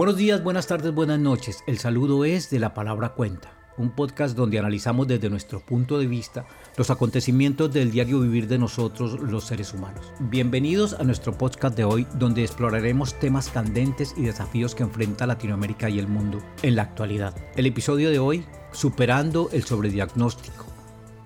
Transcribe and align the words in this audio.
Buenos 0.00 0.16
días, 0.16 0.42
buenas 0.42 0.66
tardes, 0.66 0.94
buenas 0.94 1.18
noches. 1.18 1.62
El 1.66 1.78
saludo 1.78 2.24
es 2.24 2.48
de 2.48 2.58
la 2.58 2.72
palabra 2.72 3.10
cuenta, 3.10 3.52
un 3.76 3.90
podcast 3.90 4.34
donde 4.34 4.58
analizamos 4.58 5.06
desde 5.06 5.28
nuestro 5.28 5.60
punto 5.60 5.98
de 5.98 6.06
vista 6.06 6.46
los 6.78 6.88
acontecimientos 6.88 7.70
del 7.70 7.90
diario 7.90 8.20
vivir 8.20 8.48
de 8.48 8.56
nosotros 8.56 9.20
los 9.20 9.44
seres 9.44 9.74
humanos. 9.74 10.10
Bienvenidos 10.18 10.94
a 10.94 11.04
nuestro 11.04 11.36
podcast 11.36 11.76
de 11.76 11.84
hoy 11.84 12.06
donde 12.14 12.42
exploraremos 12.42 13.18
temas 13.18 13.50
candentes 13.50 14.14
y 14.16 14.22
desafíos 14.22 14.74
que 14.74 14.84
enfrenta 14.84 15.26
Latinoamérica 15.26 15.90
y 15.90 15.98
el 15.98 16.08
mundo 16.08 16.42
en 16.62 16.76
la 16.76 16.82
actualidad. 16.84 17.36
El 17.54 17.66
episodio 17.66 18.08
de 18.08 18.20
hoy, 18.20 18.46
superando 18.72 19.50
el 19.52 19.64
sobrediagnóstico, 19.64 20.64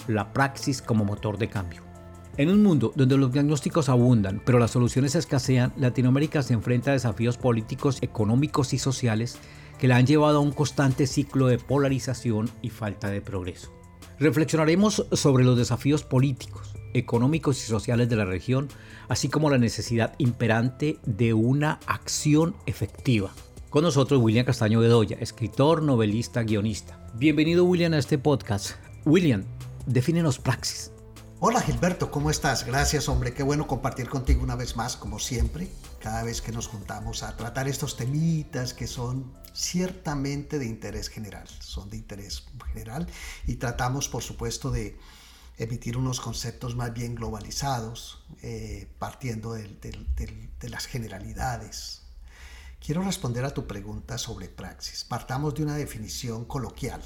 la 0.08 0.32
praxis 0.32 0.82
como 0.82 1.04
motor 1.04 1.38
de 1.38 1.48
cambio. 1.48 1.83
En 2.36 2.50
un 2.50 2.64
mundo 2.64 2.92
donde 2.96 3.16
los 3.16 3.30
diagnósticos 3.30 3.88
abundan, 3.88 4.42
pero 4.44 4.58
las 4.58 4.72
soluciones 4.72 5.14
escasean, 5.14 5.72
Latinoamérica 5.76 6.42
se 6.42 6.52
enfrenta 6.52 6.90
a 6.90 6.94
desafíos 6.94 7.38
políticos, 7.38 7.98
económicos 8.00 8.72
y 8.72 8.78
sociales 8.78 9.38
que 9.78 9.86
la 9.86 9.96
han 9.96 10.06
llevado 10.06 10.38
a 10.38 10.40
un 10.40 10.50
constante 10.50 11.06
ciclo 11.06 11.46
de 11.46 11.58
polarización 11.58 12.50
y 12.60 12.70
falta 12.70 13.08
de 13.08 13.20
progreso. 13.20 13.72
Reflexionaremos 14.18 15.06
sobre 15.12 15.44
los 15.44 15.56
desafíos 15.56 16.02
políticos, 16.02 16.74
económicos 16.92 17.62
y 17.62 17.66
sociales 17.68 18.08
de 18.08 18.16
la 18.16 18.24
región, 18.24 18.68
así 19.08 19.28
como 19.28 19.48
la 19.48 19.58
necesidad 19.58 20.14
imperante 20.18 20.98
de 21.06 21.34
una 21.34 21.78
acción 21.86 22.56
efectiva. 22.66 23.30
Con 23.70 23.84
nosotros 23.84 24.20
William 24.20 24.46
Castaño 24.46 24.80
Bedoya, 24.80 25.18
escritor, 25.20 25.82
novelista, 25.82 26.42
guionista. 26.42 26.98
Bienvenido 27.14 27.64
William 27.64 27.92
a 27.92 27.98
este 27.98 28.18
podcast. 28.18 28.72
William, 29.04 29.44
defínenos 29.86 30.40
praxis. 30.40 30.93
Hola 31.46 31.60
Gilberto, 31.60 32.10
¿cómo 32.10 32.30
estás? 32.30 32.64
Gracias 32.64 33.06
hombre, 33.06 33.34
qué 33.34 33.42
bueno 33.42 33.66
compartir 33.66 34.08
contigo 34.08 34.42
una 34.42 34.56
vez 34.56 34.76
más, 34.76 34.96
como 34.96 35.18
siempre, 35.18 35.68
cada 36.00 36.22
vez 36.22 36.40
que 36.40 36.52
nos 36.52 36.68
juntamos 36.68 37.22
a 37.22 37.36
tratar 37.36 37.68
estos 37.68 37.98
temitas 37.98 38.72
que 38.72 38.86
son 38.86 39.30
ciertamente 39.52 40.58
de 40.58 40.64
interés 40.64 41.10
general, 41.10 41.46
son 41.60 41.90
de 41.90 41.98
interés 41.98 42.46
general 42.72 43.06
y 43.46 43.56
tratamos 43.56 44.08
por 44.08 44.22
supuesto 44.22 44.70
de 44.70 44.98
emitir 45.58 45.98
unos 45.98 46.18
conceptos 46.18 46.76
más 46.76 46.94
bien 46.94 47.14
globalizados, 47.14 48.24
eh, 48.40 48.88
partiendo 48.98 49.52
de, 49.52 49.68
de 49.68 50.68
las 50.70 50.86
generalidades. 50.86 52.04
Quiero 52.80 53.02
responder 53.02 53.44
a 53.44 53.52
tu 53.52 53.66
pregunta 53.66 54.16
sobre 54.16 54.48
praxis. 54.48 55.04
Partamos 55.04 55.54
de 55.54 55.64
una 55.64 55.76
definición 55.76 56.46
coloquial. 56.46 57.02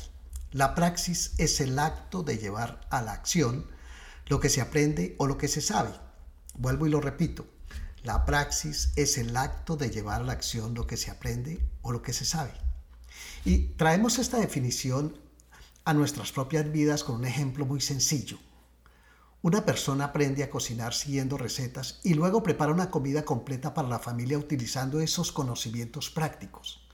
La 0.52 0.76
praxis 0.76 1.32
es 1.38 1.60
el 1.60 1.76
acto 1.76 2.22
de 2.22 2.38
llevar 2.38 2.86
a 2.90 3.02
la 3.02 3.14
acción 3.14 3.76
lo 4.28 4.40
que 4.40 4.50
se 4.50 4.60
aprende 4.60 5.14
o 5.18 5.26
lo 5.26 5.38
que 5.38 5.48
se 5.48 5.60
sabe. 5.60 5.90
Vuelvo 6.54 6.86
y 6.86 6.90
lo 6.90 7.00
repito. 7.00 7.46
La 8.02 8.24
praxis 8.24 8.92
es 8.96 9.18
el 9.18 9.36
acto 9.36 9.76
de 9.76 9.90
llevar 9.90 10.20
a 10.20 10.24
la 10.24 10.32
acción 10.32 10.74
lo 10.74 10.86
que 10.86 10.96
se 10.96 11.10
aprende 11.10 11.60
o 11.82 11.92
lo 11.92 12.02
que 12.02 12.12
se 12.12 12.24
sabe. 12.24 12.52
Y 13.44 13.68
traemos 13.76 14.18
esta 14.18 14.38
definición 14.38 15.18
a 15.84 15.94
nuestras 15.94 16.32
propias 16.32 16.70
vidas 16.70 17.02
con 17.02 17.16
un 17.16 17.24
ejemplo 17.24 17.66
muy 17.66 17.80
sencillo. 17.80 18.38
Una 19.40 19.64
persona 19.64 20.06
aprende 20.06 20.42
a 20.42 20.50
cocinar 20.50 20.94
siguiendo 20.94 21.38
recetas 21.38 22.00
y 22.02 22.14
luego 22.14 22.42
prepara 22.42 22.72
una 22.72 22.90
comida 22.90 23.24
completa 23.24 23.72
para 23.72 23.88
la 23.88 23.98
familia 23.98 24.38
utilizando 24.38 25.00
esos 25.00 25.32
conocimientos 25.32 26.10
prácticos. 26.10 26.86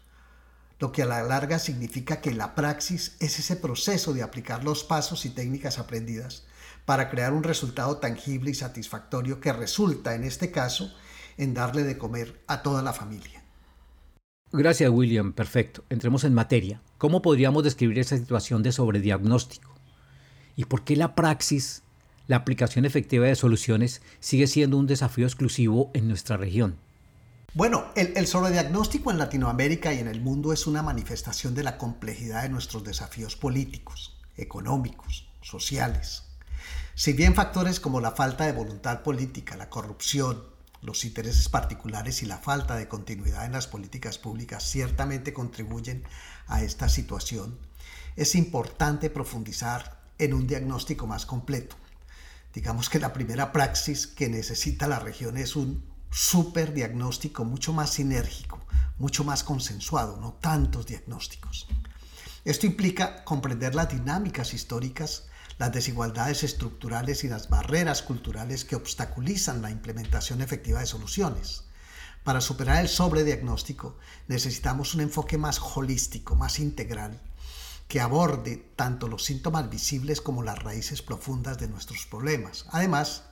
Lo 0.79 0.93
que 0.93 1.03
a 1.03 1.07
la 1.07 1.23
larga 1.23 1.59
significa 1.59 2.21
que 2.21 2.35
la 2.35 2.55
praxis 2.55 3.17
es 3.19 3.39
ese 3.39 3.57
proceso 3.57 4.13
de 4.13 4.23
aplicar 4.23 4.63
los 4.63 4.85
pasos 4.85 5.25
y 5.25 5.31
técnicas 5.31 5.79
aprendidas 5.79 6.45
para 6.85 7.11
crear 7.11 7.33
un 7.33 7.43
resultado 7.43 7.99
tangible 7.99 8.51
y 8.51 8.55
satisfactorio 8.55 9.41
que 9.41 9.53
resulta, 9.53 10.15
en 10.15 10.25
este 10.25 10.51
caso, 10.51 10.93
en 11.37 11.55
darle 11.55 11.83
de 11.83 11.99
comer 11.99 12.43
a 12.47 12.63
toda 12.63 12.83
la 12.83 12.93
familia. 12.93 13.43
Gracias, 14.53 14.91
William. 14.91 15.33
Perfecto. 15.33 15.85
Entremos 15.91 16.25
en 16.25 16.35
materia. 16.35 16.81
¿Cómo 16.99 17.23
podríamos 17.23 17.65
describir 17.65 17.99
esa 17.99 18.17
situación 18.17 18.63
de 18.63 18.73
sobrediagnóstico? 18.73 19.75
¿Y 20.55 20.67
por 20.67 20.85
qué 20.85 20.95
la 20.95 21.17
praxis, 21.17 21.83
la 22.29 22.37
aplicación 22.37 22.85
efectiva 22.85 23.27
de 23.27 23.35
soluciones, 23.35 24.01
sigue 24.21 24.47
siendo 24.47 24.77
un 24.77 24.87
desafío 24.87 25.27
exclusivo 25.27 25.91
en 25.95 26.07
nuestra 26.07 26.37
región? 26.37 26.77
Bueno, 27.55 27.87
el, 27.97 28.13
el 28.17 28.27
sobrediagnóstico 28.27 29.11
en 29.11 29.19
Latinoamérica 29.19 29.93
y 29.93 29.99
en 29.99 30.09
el 30.09 30.21
mundo 30.21 30.53
es 30.53 30.67
una 30.67 30.83
manifestación 30.83 31.55
de 31.55 31.63
la 31.63 31.79
complejidad 31.79 32.43
de 32.43 32.49
nuestros 32.49 32.85
desafíos 32.85 33.37
políticos, 33.37 34.17
económicos, 34.37 35.29
sociales, 35.41 36.24
si 36.97 37.13
bien 37.13 37.35
factores 37.35 37.81
como 37.81 38.01
la 38.01 38.13
falta 38.13 38.45
de 38.45 38.53
voluntad 38.53 39.03
política, 39.03 39.57
la 39.57 39.69
corrupción, 39.69 40.45
los 40.81 41.05
intereses 41.05 41.49
particulares 41.49 42.23
y 42.23 42.27
la 42.27 42.39
falta 42.39 42.77
de 42.77 42.89
continuidad 42.89 43.47
en 43.47 43.53
las 43.53 43.67
políticas 43.67 44.19
públicas 44.19 44.63
ciertamente 44.63 45.33
contribuyen 45.33 46.05
a 46.47 46.63
esta 46.63 46.89
situación, 46.89 47.59
es 48.15 48.37
importante 48.37 49.11
profundizar 49.11 50.05
en 50.19 50.35
un 50.35 50.47
diagnóstico 50.47 51.07
más 51.09 51.27
completo. 51.27 51.77
Digamos 52.53 52.89
que 52.89 53.01
la 53.01 53.13
primera 53.13 53.51
praxis 53.51 54.07
que 54.07 54.29
necesita 54.29 54.87
la 54.87 55.01
región 55.01 55.37
es 55.37 55.57
un 55.57 55.85
superdiagnóstico 56.13 57.45
mucho 57.45 57.73
más 57.73 57.91
sinérgico, 57.91 58.61
mucho 58.99 59.25
más 59.25 59.43
consensuado, 59.43 60.21
no 60.21 60.35
tantos 60.35 60.87
diagnósticos. 60.87 61.67
Esto 62.45 62.67
implica 62.67 63.25
comprender 63.25 63.75
las 63.75 63.89
dinámicas 63.89 64.55
históricas 64.55 65.25
las 65.59 65.73
desigualdades 65.73 66.43
estructurales 66.43 67.25
y 67.25 67.29
las 67.29 67.49
barreras 67.49 68.03
culturales 68.03 68.65
que 68.65 68.77
obstaculizan 68.77 69.63
la 69.63 69.71
implementación 69.71 70.43
efectiva 70.43 70.81
de 70.81 70.87
soluciones. 70.87 71.65
Para 72.25 72.41
superar 72.41 72.81
el 72.81 72.89
sobrediagnóstico 72.89 73.99
necesitamos 74.29 74.95
un 74.95 75.03
enfoque 75.03 75.39
más 75.39 75.61
holístico, 75.61 76.35
más 76.35 76.59
integral, 76.59 77.21
que 77.87 78.01
aborde 78.01 78.57
tanto 78.77 79.09
los 79.09 79.25
síntomas 79.25 79.69
visibles 79.69 80.21
como 80.21 80.43
las 80.43 80.63
raíces 80.63 81.03
profundas 81.03 81.59
de 81.59 81.69
nuestros 81.69 82.07
problemas. 82.07 82.67
Además, 82.71 83.25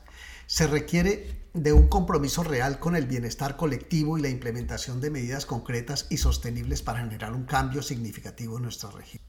se 0.47 0.67
requiere 0.67 1.49
de 1.55 1.73
un 1.73 1.89
compromiso 1.89 2.45
real 2.45 2.79
con 2.79 2.95
el 2.95 3.07
bienestar 3.07 3.57
colectivo 3.57 4.19
y 4.19 4.23
la 4.23 4.29
implementación 4.29 5.01
de 5.01 5.11
medidas 5.11 5.47
concretas 5.47 6.07
y 6.11 6.19
sostenibles 6.19 6.83
para 6.83 7.01
generar 7.01 7.33
un 7.33 7.45
cambio 7.45 7.83
significativo 7.83 8.59
en 8.59 8.65
nuestra 8.65 8.91
región. 8.91 9.23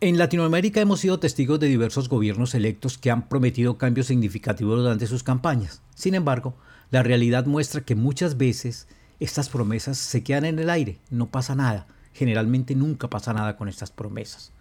En 0.00 0.16
Latinoamérica 0.16 0.80
hemos 0.80 1.00
sido 1.00 1.18
testigos 1.18 1.58
de 1.58 1.66
diversos 1.66 2.08
gobiernos 2.08 2.54
electos 2.54 2.98
que 2.98 3.10
han 3.10 3.28
prometido 3.28 3.78
cambios 3.78 4.06
significativos 4.06 4.78
durante 4.78 5.08
sus 5.08 5.24
campañas. 5.24 5.82
Sin 5.96 6.14
embargo, 6.14 6.54
la 6.92 7.02
realidad 7.02 7.46
muestra 7.46 7.80
que 7.80 7.96
muchas 7.96 8.36
veces 8.36 8.86
estas 9.18 9.48
promesas 9.48 9.98
se 9.98 10.22
quedan 10.22 10.44
en 10.44 10.60
el 10.60 10.70
aire, 10.70 11.00
no 11.10 11.26
pasa 11.26 11.56
nada. 11.56 11.88
Generalmente 12.12 12.76
nunca 12.76 13.10
pasa 13.10 13.32
nada 13.32 13.56
con 13.56 13.68
estas 13.68 13.90
promesas. 13.90 14.52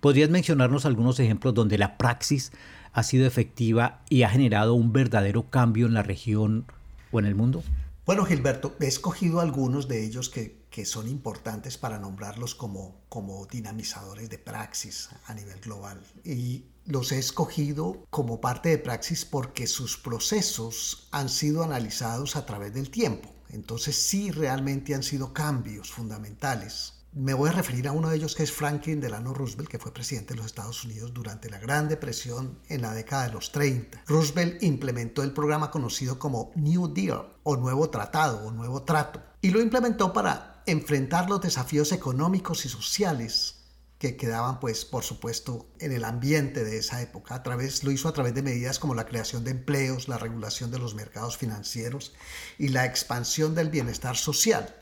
¿Podrías 0.00 0.30
mencionarnos 0.30 0.84
algunos 0.84 1.20
ejemplos 1.20 1.54
donde 1.54 1.78
la 1.78 1.96
praxis 1.96 2.50
ha 2.92 3.04
sido 3.04 3.24
efectiva 3.24 4.02
y 4.08 4.24
ha 4.24 4.30
generado 4.30 4.74
un 4.74 4.92
verdadero 4.92 5.48
cambio 5.48 5.86
en 5.86 5.94
la 5.94 6.02
región 6.02 6.64
o 7.12 7.20
en 7.20 7.26
el 7.26 7.36
mundo? 7.36 7.62
Bueno, 8.04 8.24
Gilberto, 8.24 8.74
he 8.80 8.88
escogido 8.88 9.38
algunos 9.38 9.86
de 9.86 10.04
ellos 10.04 10.28
que, 10.28 10.56
son 10.84 11.08
importantes 11.08 11.78
para 11.78 11.98
nombrarlos 11.98 12.54
como, 12.54 13.02
como 13.08 13.46
dinamizadores 13.46 14.28
de 14.28 14.38
praxis 14.38 15.10
a 15.26 15.34
nivel 15.34 15.60
global. 15.60 16.00
Y 16.24 16.64
los 16.86 17.12
he 17.12 17.18
escogido 17.18 18.06
como 18.10 18.40
parte 18.40 18.70
de 18.70 18.78
praxis 18.78 19.24
porque 19.24 19.66
sus 19.66 19.96
procesos 19.96 21.08
han 21.12 21.28
sido 21.28 21.62
analizados 21.62 22.36
a 22.36 22.46
través 22.46 22.74
del 22.74 22.90
tiempo. 22.90 23.28
Entonces 23.50 23.96
sí 23.96 24.30
realmente 24.30 24.94
han 24.94 25.02
sido 25.02 25.32
cambios 25.32 25.90
fundamentales 25.90 26.94
me 27.14 27.34
voy 27.34 27.50
a 27.50 27.52
referir 27.52 27.86
a 27.88 27.92
uno 27.92 28.08
de 28.08 28.16
ellos 28.16 28.34
que 28.34 28.42
es 28.42 28.52
Franklin 28.52 29.00
Delano 29.00 29.34
Roosevelt, 29.34 29.68
que 29.68 29.78
fue 29.78 29.92
presidente 29.92 30.32
de 30.32 30.38
los 30.38 30.46
Estados 30.46 30.82
Unidos 30.84 31.12
durante 31.12 31.50
la 31.50 31.58
Gran 31.58 31.86
Depresión 31.86 32.58
en 32.68 32.80
la 32.80 32.94
década 32.94 33.26
de 33.26 33.32
los 33.34 33.52
30. 33.52 34.04
Roosevelt 34.06 34.62
implementó 34.62 35.22
el 35.22 35.32
programa 35.32 35.70
conocido 35.70 36.18
como 36.18 36.52
New 36.54 36.88
Deal 36.88 37.26
o 37.42 37.56
Nuevo 37.56 37.90
Tratado 37.90 38.46
o 38.46 38.50
Nuevo 38.50 38.82
Trato 38.84 39.20
y 39.42 39.50
lo 39.50 39.60
implementó 39.60 40.12
para 40.12 40.51
enfrentar 40.66 41.28
los 41.28 41.40
desafíos 41.40 41.92
económicos 41.92 42.64
y 42.64 42.68
sociales 42.68 43.56
que 43.98 44.16
quedaban 44.16 44.58
pues 44.58 44.84
por 44.84 45.04
supuesto 45.04 45.66
en 45.78 45.92
el 45.92 46.04
ambiente 46.04 46.64
de 46.64 46.78
esa 46.78 47.00
época. 47.02 47.36
A 47.36 47.42
través, 47.42 47.84
lo 47.84 47.92
hizo 47.92 48.08
a 48.08 48.12
través 48.12 48.34
de 48.34 48.42
medidas 48.42 48.78
como 48.78 48.94
la 48.94 49.06
creación 49.06 49.44
de 49.44 49.52
empleos, 49.52 50.08
la 50.08 50.18
regulación 50.18 50.70
de 50.70 50.78
los 50.78 50.94
mercados 50.94 51.36
financieros 51.36 52.12
y 52.58 52.68
la 52.68 52.84
expansión 52.84 53.54
del 53.54 53.70
bienestar 53.70 54.16
social 54.16 54.74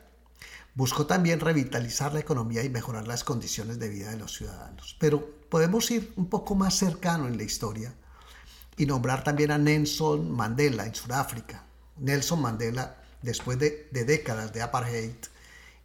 Buscó 0.74 1.06
también 1.06 1.40
revitalizar 1.40 2.12
la 2.12 2.20
economía 2.20 2.62
y 2.62 2.68
mejorar 2.68 3.08
las 3.08 3.24
condiciones 3.24 3.78
de 3.78 3.88
vida 3.88 4.10
de 4.10 4.18
los 4.18 4.36
ciudadanos. 4.36 4.96
Pero 5.00 5.28
podemos 5.48 5.90
ir 5.90 6.12
un 6.16 6.28
poco 6.28 6.54
más 6.54 6.74
cercano 6.78 7.26
en 7.26 7.36
la 7.36 7.42
historia 7.42 7.92
y 8.76 8.86
nombrar 8.86 9.24
también 9.24 9.50
a 9.50 9.58
Nelson 9.58 10.30
Mandela 10.30 10.86
en 10.86 10.94
Sudáfrica. 10.94 11.64
Nelson 11.98 12.40
Mandela, 12.40 12.96
después 13.20 13.58
de, 13.58 13.88
de 13.90 14.04
décadas 14.04 14.52
de 14.52 14.62
apartheid 14.62 15.12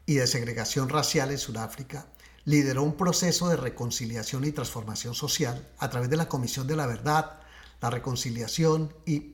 y 0.05 0.15
de 0.15 0.27
segregación 0.27 0.89
racial 0.89 1.31
en 1.31 1.37
Sudáfrica, 1.37 2.07
lideró 2.45 2.83
un 2.83 2.95
proceso 2.95 3.49
de 3.49 3.57
reconciliación 3.57 4.45
y 4.45 4.51
transformación 4.51 5.15
social 5.15 5.67
a 5.79 5.89
través 5.89 6.09
de 6.09 6.17
la 6.17 6.29
Comisión 6.29 6.67
de 6.67 6.75
la 6.75 6.85
Verdad, 6.85 7.39
la 7.81 7.89
Reconciliación 7.89 8.93
y 9.05 9.33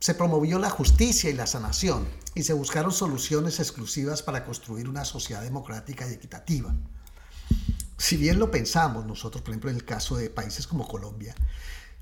Se 0.00 0.14
promovió 0.14 0.58
la 0.58 0.68
justicia 0.68 1.30
y 1.30 1.32
la 1.32 1.46
sanación 1.46 2.08
y 2.34 2.42
se 2.42 2.54
buscaron 2.54 2.90
soluciones 2.90 3.60
exclusivas 3.60 4.20
para 4.20 4.44
construir 4.44 4.88
una 4.88 5.04
sociedad 5.04 5.42
democrática 5.42 6.08
y 6.08 6.14
equitativa. 6.14 6.74
Si 7.98 8.16
bien 8.16 8.40
lo 8.40 8.50
pensamos 8.50 9.06
nosotros, 9.06 9.42
por 9.42 9.50
ejemplo, 9.50 9.70
en 9.70 9.76
el 9.76 9.84
caso 9.84 10.16
de 10.16 10.28
países 10.28 10.66
como 10.66 10.88
Colombia, 10.88 11.36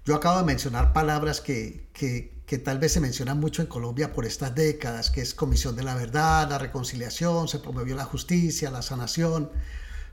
yo 0.05 0.15
acabo 0.15 0.39
de 0.39 0.45
mencionar 0.45 0.93
palabras 0.93 1.41
que, 1.41 1.89
que, 1.93 2.59
tal 2.59 2.79
vez 2.79 2.93
se 2.93 3.01
mencionan 3.01 3.39
mucho 3.39 3.63
en 3.63 3.69
Colombia 3.69 4.13
por 4.13 4.27
estas 4.27 4.55
décadas, 4.55 5.11
que 5.11 5.21
es 5.21 5.35
Comisión 5.35 5.77
de 5.77 5.85
la 5.85 5.95
Verdad, 5.95 6.49
la 6.51 6.59
reconciliación, 6.59 7.47
se 7.47 7.61
promovió 7.61 7.95
la 7.95 8.05
justicia, 8.05 8.71
la 8.71 8.83
sanación, 8.83 9.51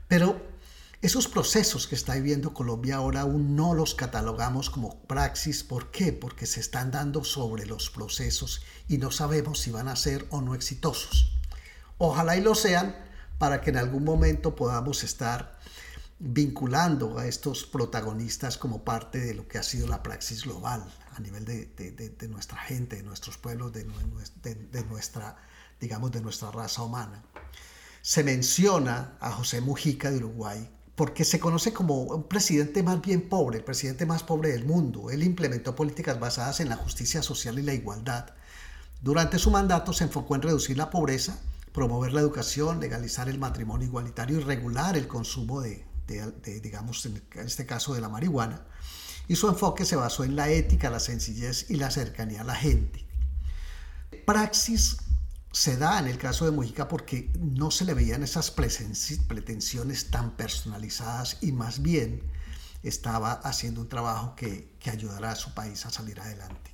pero 0.06 0.40
esos 1.00 1.28
procesos 1.28 1.86
que 1.86 1.94
está 1.94 2.14
viviendo 2.14 2.54
Colombia 2.54 2.96
ahora 2.96 3.20
aún 3.20 3.54
no 3.54 3.72
los 3.72 3.94
catalogamos 3.94 4.68
como 4.68 5.00
praxis. 5.02 5.62
¿Por 5.62 5.92
qué? 5.92 6.12
Porque 6.12 6.44
se 6.44 6.58
están 6.58 6.90
dando 6.90 7.22
sobre 7.22 7.66
los 7.66 7.88
procesos 7.88 8.62
y 8.88 8.98
no 8.98 9.12
sabemos 9.12 9.60
si 9.60 9.70
van 9.70 9.86
a 9.86 9.94
ser 9.94 10.26
o 10.30 10.40
no 10.40 10.56
exitosos. 10.56 11.36
Ojalá 11.98 12.36
y 12.36 12.40
lo 12.40 12.56
sean 12.56 12.96
para 13.38 13.60
que 13.60 13.70
en 13.70 13.76
algún 13.76 14.02
momento 14.02 14.56
podamos 14.56 15.04
estar 15.04 15.58
vinculando 16.20 17.18
a 17.18 17.26
estos 17.26 17.64
protagonistas 17.64 18.58
como 18.58 18.82
parte 18.82 19.20
de 19.20 19.34
lo 19.34 19.46
que 19.46 19.58
ha 19.58 19.62
sido 19.62 19.86
la 19.86 20.02
praxis 20.02 20.44
global 20.44 20.84
a 21.14 21.20
nivel 21.20 21.44
de, 21.44 22.28
nuestra 22.28 22.58
gente, 22.58 22.96
de 22.96 23.02
nuestros 23.02 23.38
pueblos, 23.38 23.72
de, 23.72 23.84
nuestra, 24.88 25.36
digamos, 25.80 26.10
de 26.10 26.20
nuestra 26.20 26.50
raza 26.50 26.82
humana. 26.82 27.22
Se 28.02 28.24
menciona 28.24 29.16
a 29.20 29.30
José 29.30 29.60
Mujica 29.60 30.10
de 30.10 30.16
Uruguay 30.18 30.70
porque 30.94 31.24
se 31.24 31.38
conoce 31.38 31.72
como 31.72 32.02
un 32.02 32.24
presidente 32.24 32.82
más 32.82 33.00
bien 33.00 33.28
pobre, 33.28 33.58
el 33.58 33.64
presidente 33.64 34.04
más 34.04 34.24
pobre 34.24 34.50
del 34.50 34.64
mundo. 34.64 35.10
Él 35.10 35.22
implementó 35.22 35.76
políticas 35.76 36.18
basadas 36.18 36.58
en 36.58 36.68
la 36.68 36.76
justicia 36.76 37.22
social 37.22 37.58
y 37.60 37.62
la 37.62 37.74
igualdad. 37.74 38.30
Durante 39.00 39.38
su 39.38 39.52
mandato 39.52 39.92
se 39.92 40.04
enfocó 40.04 40.34
en 40.34 40.42
reducir 40.42 40.76
la 40.76 40.90
pobreza, 40.90 41.38
promover 41.72 42.12
la 42.12 42.20
educación, 42.20 42.80
legalizar 42.80 43.28
el 43.28 43.38
matrimonio 43.38 43.86
igualitario 43.86 44.40
y 44.40 44.42
regular 44.42 44.96
el 44.96 45.06
consumo 45.06 45.60
de, 45.60 45.87
digamos, 46.62 47.04
en 47.06 47.22
este 47.34 47.66
caso 47.66 47.94
de 47.94 48.00
la 48.00 48.08
marihuana, 48.08 48.66
y 49.28 49.36
su 49.36 49.48
enfoque 49.48 49.84
se 49.84 49.96
basó 49.96 50.24
en 50.24 50.36
la 50.36 50.48
ética, 50.48 50.90
la 50.90 51.00
sencillez 51.00 51.70
y 51.70 51.76
la 51.76 51.90
cercanía 51.90 52.40
a 52.40 52.44
la 52.44 52.54
gente. 52.54 53.06
Praxis 54.24 54.96
se 55.52 55.76
da 55.76 55.98
en 55.98 56.06
el 56.06 56.18
caso 56.18 56.44
de 56.44 56.50
Mujica 56.50 56.88
porque 56.88 57.30
no 57.38 57.70
se 57.70 57.84
le 57.84 57.94
veían 57.94 58.22
esas 58.22 58.50
pretensiones 58.50 60.10
tan 60.10 60.36
personalizadas 60.36 61.38
y 61.40 61.52
más 61.52 61.82
bien 61.82 62.22
estaba 62.82 63.32
haciendo 63.32 63.82
un 63.82 63.88
trabajo 63.88 64.34
que, 64.34 64.76
que 64.78 64.90
ayudará 64.90 65.32
a 65.32 65.36
su 65.36 65.52
país 65.52 65.84
a 65.84 65.90
salir 65.90 66.20
adelante. 66.20 66.70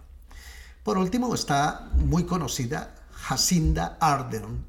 Por 0.83 0.99
último 0.99 1.35
está 1.35 1.91
muy 1.95 2.25
conocida 2.25 2.95
Jacinda 3.13 3.97
Ardern 4.01 4.65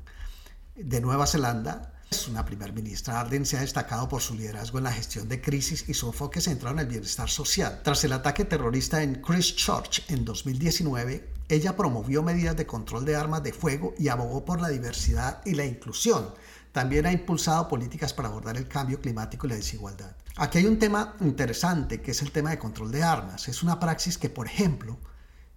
de 0.75 1.01
Nueva 1.01 1.27
Zelanda, 1.27 1.93
una 2.27 2.45
primer 2.45 2.73
ministra. 2.73 3.19
Arden 3.19 3.45
se 3.45 3.57
ha 3.57 3.61
destacado 3.61 4.07
por 4.07 4.21
su 4.21 4.33
liderazgo 4.33 4.77
en 4.77 4.85
la 4.85 4.91
gestión 4.91 5.27
de 5.27 5.41
crisis 5.41 5.85
y 5.87 5.93
su 5.93 6.07
enfoque 6.07 6.41
centrado 6.41 6.75
en 6.75 6.79
el 6.79 6.87
bienestar 6.87 7.29
social. 7.29 7.81
Tras 7.83 8.03
el 8.03 8.13
ataque 8.13 8.45
terrorista 8.45 9.03
en 9.03 9.15
Christchurch 9.15 10.09
en 10.09 10.23
2019, 10.23 11.29
ella 11.49 11.75
promovió 11.75 12.23
medidas 12.23 12.55
de 12.55 12.65
control 12.65 13.05
de 13.05 13.15
armas 13.15 13.43
de 13.43 13.53
fuego 13.53 13.93
y 13.99 14.07
abogó 14.07 14.45
por 14.45 14.61
la 14.61 14.69
diversidad 14.69 15.41
y 15.45 15.53
la 15.53 15.65
inclusión. 15.65 16.33
También 16.71 17.05
ha 17.05 17.11
impulsado 17.11 17.67
políticas 17.67 18.13
para 18.13 18.29
abordar 18.29 18.57
el 18.57 18.67
cambio 18.67 18.99
climático 18.99 19.45
y 19.45 19.51
la 19.51 19.55
desigualdad. 19.55 20.15
Aquí 20.37 20.57
hay 20.57 20.65
un 20.65 20.79
tema 20.79 21.15
interesante 21.21 22.01
que 22.01 22.11
es 22.11 22.21
el 22.21 22.31
tema 22.31 22.49
de 22.49 22.59
control 22.59 22.91
de 22.91 23.03
armas. 23.03 23.47
Es 23.47 23.63
una 23.63 23.79
praxis 23.79 24.17
que, 24.17 24.29
por 24.29 24.47
ejemplo, 24.47 24.97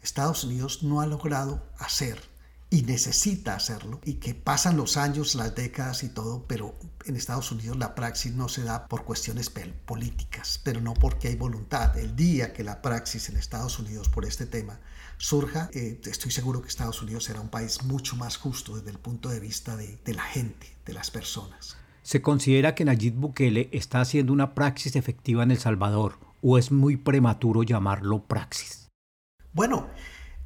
Estados 0.02 0.44
Unidos 0.44 0.82
no 0.82 1.00
ha 1.00 1.06
logrado 1.06 1.62
hacer 1.78 2.20
y 2.70 2.82
necesita 2.82 3.54
hacerlo 3.54 4.00
y 4.04 4.14
que 4.14 4.34
pasan 4.34 4.76
los 4.76 4.96
años, 4.96 5.34
las 5.34 5.54
décadas 5.54 6.02
y 6.02 6.10
todo, 6.10 6.44
pero 6.46 6.74
en 7.06 7.16
Estados 7.16 7.50
Unidos 7.50 7.78
la 7.78 7.94
praxis 7.94 8.34
no 8.34 8.48
se 8.48 8.62
da 8.62 8.86
por 8.88 9.04
cuestiones 9.04 9.50
políticas, 9.86 10.60
pero 10.62 10.80
no 10.80 10.92
porque 10.94 11.28
hay 11.28 11.36
voluntad. 11.36 11.96
El 11.96 12.14
día 12.14 12.52
que 12.52 12.64
la 12.64 12.82
praxis 12.82 13.30
en 13.30 13.36
Estados 13.36 13.78
Unidos 13.78 14.08
por 14.08 14.26
este 14.26 14.44
tema 14.44 14.80
surja, 15.16 15.70
eh, 15.72 16.00
estoy 16.04 16.30
seguro 16.30 16.60
que 16.60 16.68
Estados 16.68 17.00
Unidos 17.00 17.24
será 17.24 17.40
un 17.40 17.48
país 17.48 17.82
mucho 17.84 18.16
más 18.16 18.36
justo 18.36 18.76
desde 18.76 18.90
el 18.90 18.98
punto 18.98 19.30
de 19.30 19.40
vista 19.40 19.76
de, 19.76 19.98
de 20.04 20.14
la 20.14 20.22
gente, 20.22 20.66
de 20.84 20.92
las 20.92 21.10
personas. 21.10 21.76
¿Se 22.02 22.22
considera 22.22 22.74
que 22.74 22.84
Nayib 22.84 23.14
Bukele 23.14 23.68
está 23.72 24.00
haciendo 24.00 24.32
una 24.32 24.54
praxis 24.54 24.94
efectiva 24.96 25.42
en 25.42 25.50
El 25.50 25.58
Salvador 25.58 26.18
o 26.42 26.58
es 26.58 26.70
muy 26.70 26.96
prematuro 26.96 27.62
llamarlo 27.62 28.24
praxis? 28.24 28.88
Bueno, 29.52 29.88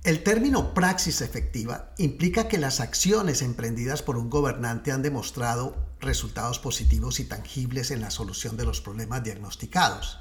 el 0.05 0.25
término 0.25 0.75
praxis 0.75 1.21
efectiva 1.21 1.93
implica 1.97 2.49
que 2.49 2.59
las 2.59 2.81
acciones 2.81 3.41
emprendidas 3.41 4.03
por 4.03 4.17
un 4.17 4.31
gobernante 4.31 4.91
han 4.91 5.03
demostrado 5.03 5.77
resultados 6.01 6.59
positivos 6.59 7.21
y 7.21 7.25
tangibles 7.25 7.93
en 7.93 8.01
la 8.01 8.11
solución 8.11 8.57
de 8.57 8.65
los 8.65 8.81
problemas 8.81 9.23
diagnosticados. 9.23 10.19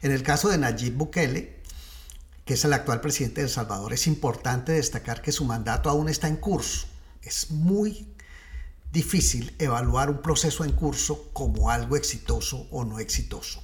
En 0.00 0.12
el 0.12 0.22
caso 0.22 0.48
de 0.48 0.56
Nayib 0.56 0.94
Bukele, 0.94 1.60
que 2.46 2.54
es 2.54 2.64
el 2.64 2.72
actual 2.72 3.02
presidente 3.02 3.42
de 3.42 3.48
El 3.48 3.52
Salvador, 3.52 3.92
es 3.92 4.06
importante 4.06 4.72
destacar 4.72 5.20
que 5.20 5.32
su 5.32 5.44
mandato 5.44 5.90
aún 5.90 6.08
está 6.08 6.26
en 6.28 6.36
curso. 6.36 6.86
Es 7.20 7.50
muy 7.50 8.14
difícil 8.90 9.54
evaluar 9.58 10.08
un 10.08 10.22
proceso 10.22 10.64
en 10.64 10.72
curso 10.72 11.28
como 11.34 11.70
algo 11.70 11.96
exitoso 11.96 12.66
o 12.70 12.86
no 12.86 12.98
exitoso 12.98 13.62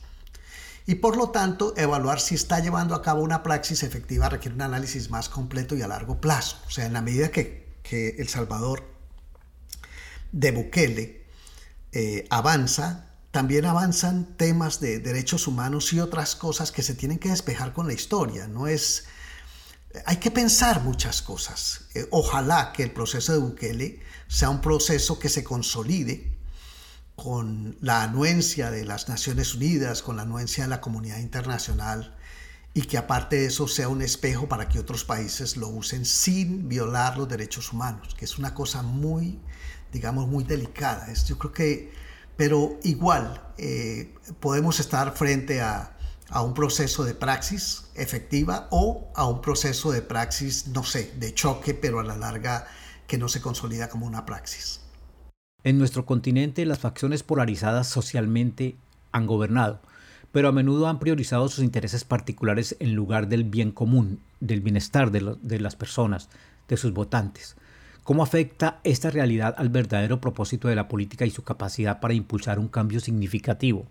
y 0.86 0.96
por 0.96 1.16
lo 1.16 1.30
tanto 1.30 1.74
evaluar 1.76 2.20
si 2.20 2.34
está 2.34 2.60
llevando 2.60 2.94
a 2.94 3.02
cabo 3.02 3.22
una 3.22 3.42
praxis 3.42 3.82
efectiva 3.82 4.28
requiere 4.28 4.54
un 4.54 4.62
análisis 4.62 5.10
más 5.10 5.28
completo 5.28 5.74
y 5.74 5.82
a 5.82 5.88
largo 5.88 6.20
plazo. 6.20 6.58
O 6.66 6.70
sea, 6.70 6.84
en 6.84 6.92
la 6.92 7.00
medida 7.00 7.30
que, 7.30 7.64
El 7.90 8.28
Salvador 8.28 8.82
de 10.32 10.50
Bukele 10.50 11.26
eh, 11.92 12.26
avanza, 12.28 13.06
también 13.30 13.66
avanzan 13.66 14.36
temas 14.36 14.80
de 14.80 14.98
derechos 14.98 15.46
humanos 15.46 15.92
y 15.92 16.00
otras 16.00 16.34
cosas 16.34 16.72
que 16.72 16.82
se 16.82 16.94
tienen 16.94 17.18
que 17.18 17.28
despejar 17.28 17.72
con 17.72 17.86
la 17.86 17.92
historia. 17.92 18.48
No 18.48 18.66
es, 18.66 19.04
hay 20.06 20.16
que 20.16 20.32
pensar 20.32 20.82
muchas 20.82 21.22
cosas. 21.22 21.82
Eh, 21.94 22.08
ojalá 22.10 22.72
que 22.72 22.82
el 22.82 22.90
proceso 22.90 23.32
de 23.32 23.38
Bukele 23.38 24.00
sea 24.26 24.50
un 24.50 24.60
proceso 24.60 25.20
que 25.20 25.28
se 25.28 25.44
consolide 25.44 26.33
con 27.16 27.76
la 27.80 28.02
anuencia 28.02 28.70
de 28.70 28.84
las 28.84 29.08
Naciones 29.08 29.54
Unidas, 29.54 30.02
con 30.02 30.16
la 30.16 30.22
anuencia 30.22 30.64
de 30.64 30.70
la 30.70 30.80
comunidad 30.80 31.18
internacional 31.18 32.16
y 32.74 32.82
que 32.82 32.98
aparte 32.98 33.36
de 33.36 33.46
eso 33.46 33.68
sea 33.68 33.88
un 33.88 34.02
espejo 34.02 34.48
para 34.48 34.68
que 34.68 34.80
otros 34.80 35.04
países 35.04 35.56
lo 35.56 35.68
usen 35.68 36.04
sin 36.04 36.68
violar 36.68 37.16
los 37.16 37.28
derechos 37.28 37.72
humanos, 37.72 38.16
que 38.18 38.24
es 38.24 38.36
una 38.36 38.52
cosa 38.52 38.82
muy, 38.82 39.38
digamos, 39.92 40.26
muy 40.26 40.42
delicada. 40.42 41.12
Yo 41.12 41.38
creo 41.38 41.52
que, 41.52 41.92
pero 42.36 42.80
igual 42.82 43.52
eh, 43.58 44.12
podemos 44.40 44.80
estar 44.80 45.16
frente 45.16 45.60
a, 45.60 45.96
a 46.30 46.42
un 46.42 46.52
proceso 46.52 47.04
de 47.04 47.14
praxis 47.14 47.84
efectiva 47.94 48.66
o 48.72 49.12
a 49.14 49.28
un 49.28 49.40
proceso 49.40 49.92
de 49.92 50.02
praxis, 50.02 50.66
no 50.66 50.82
sé, 50.82 51.12
de 51.16 51.32
choque, 51.32 51.74
pero 51.74 52.00
a 52.00 52.02
la 52.02 52.16
larga 52.16 52.66
que 53.06 53.18
no 53.18 53.28
se 53.28 53.40
consolida 53.40 53.88
como 53.88 54.04
una 54.06 54.26
praxis. 54.26 54.80
En 55.64 55.78
nuestro 55.78 56.04
continente 56.04 56.66
las 56.66 56.78
facciones 56.78 57.22
polarizadas 57.22 57.88
socialmente 57.88 58.76
han 59.12 59.26
gobernado, 59.26 59.80
pero 60.30 60.48
a 60.48 60.52
menudo 60.52 60.88
han 60.88 60.98
priorizado 60.98 61.48
sus 61.48 61.64
intereses 61.64 62.04
particulares 62.04 62.76
en 62.80 62.94
lugar 62.94 63.28
del 63.28 63.44
bien 63.44 63.70
común, 63.70 64.20
del 64.40 64.60
bienestar 64.60 65.10
de, 65.10 65.58
las 65.58 65.74
personas, 65.74 66.28
de 66.68 66.76
sus 66.76 66.92
votantes. 66.92 67.56
¿Cómo 68.02 68.22
afecta 68.22 68.80
esta 68.84 69.08
realidad 69.08 69.54
al 69.56 69.70
verdadero 69.70 70.20
propósito 70.20 70.68
de 70.68 70.76
la 70.76 70.86
política 70.86 71.24
y 71.24 71.30
su 71.30 71.44
capacidad 71.44 71.98
para 71.98 72.12
impulsar 72.12 72.58
un 72.58 72.68
cambio 72.68 73.00
significativo? 73.00 73.86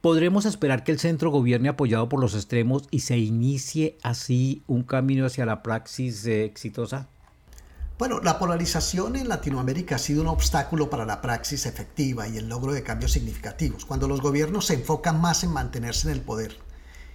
¿Podremos 0.00 0.46
esperar 0.46 0.84
que 0.84 0.92
el 0.92 1.00
centro 1.00 1.32
gobierne 1.32 1.68
apoyado 1.68 2.08
por 2.08 2.20
los 2.20 2.36
extremos 2.36 2.84
y 2.92 3.00
se 3.00 3.18
inicie 3.18 3.98
así 4.04 4.62
un 4.68 4.84
camino 4.84 5.26
hacia 5.26 5.44
la 5.44 5.64
praxis 5.64 6.24
eh, 6.26 6.44
exitosa? 6.44 7.08
Bueno, 7.98 8.20
la 8.20 8.38
polarización 8.38 9.16
en 9.16 9.26
Latinoamérica 9.26 9.96
ha 9.96 9.98
sido 9.98 10.20
un 10.20 10.28
obstáculo 10.28 10.90
para 10.90 11.06
la 11.06 11.22
praxis 11.22 11.64
efectiva 11.64 12.28
y 12.28 12.36
el 12.36 12.46
logro 12.46 12.74
de 12.74 12.82
cambios 12.82 13.12
significativos, 13.12 13.86
cuando 13.86 14.06
los 14.06 14.20
gobiernos 14.20 14.66
se 14.66 14.74
enfocan 14.74 15.18
más 15.18 15.44
en 15.44 15.50
mantenerse 15.50 16.08
en 16.08 16.12
el 16.12 16.20
poder 16.20 16.58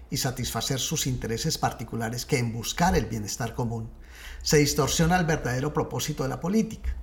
y 0.09 0.17
satisfacer 0.17 0.79
sus 0.79 1.05
intereses 1.05 1.59
particulares 1.59 2.25
que 2.25 2.39
en 2.39 2.51
buscar 2.51 2.95
el 2.95 3.05
bienestar 3.05 3.53
común. 3.53 3.91
Se 4.41 4.57
distorsiona 4.57 5.19
el 5.19 5.25
verdadero 5.27 5.71
propósito 5.71 6.23
de 6.23 6.29
la 6.29 6.39
política. 6.39 6.95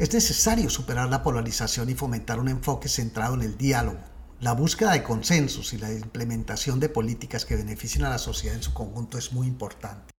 Es 0.00 0.12
necesario 0.12 0.68
superar 0.68 1.08
la 1.08 1.22
polarización 1.22 1.90
y 1.90 1.94
fomentar 1.94 2.40
un 2.40 2.48
enfoque 2.48 2.88
centrado 2.88 3.34
en 3.34 3.42
el 3.42 3.56
diálogo, 3.56 4.00
la 4.40 4.54
búsqueda 4.54 4.90
de 4.90 5.04
consensos 5.04 5.72
y 5.72 5.78
la 5.78 5.92
implementación 5.92 6.80
de 6.80 6.88
políticas 6.88 7.44
que 7.44 7.54
beneficien 7.54 8.04
a 8.06 8.10
la 8.10 8.18
sociedad 8.18 8.56
en 8.56 8.62
su 8.64 8.74
conjunto 8.74 9.18
es 9.18 9.32
muy 9.32 9.46
importante. 9.46 10.13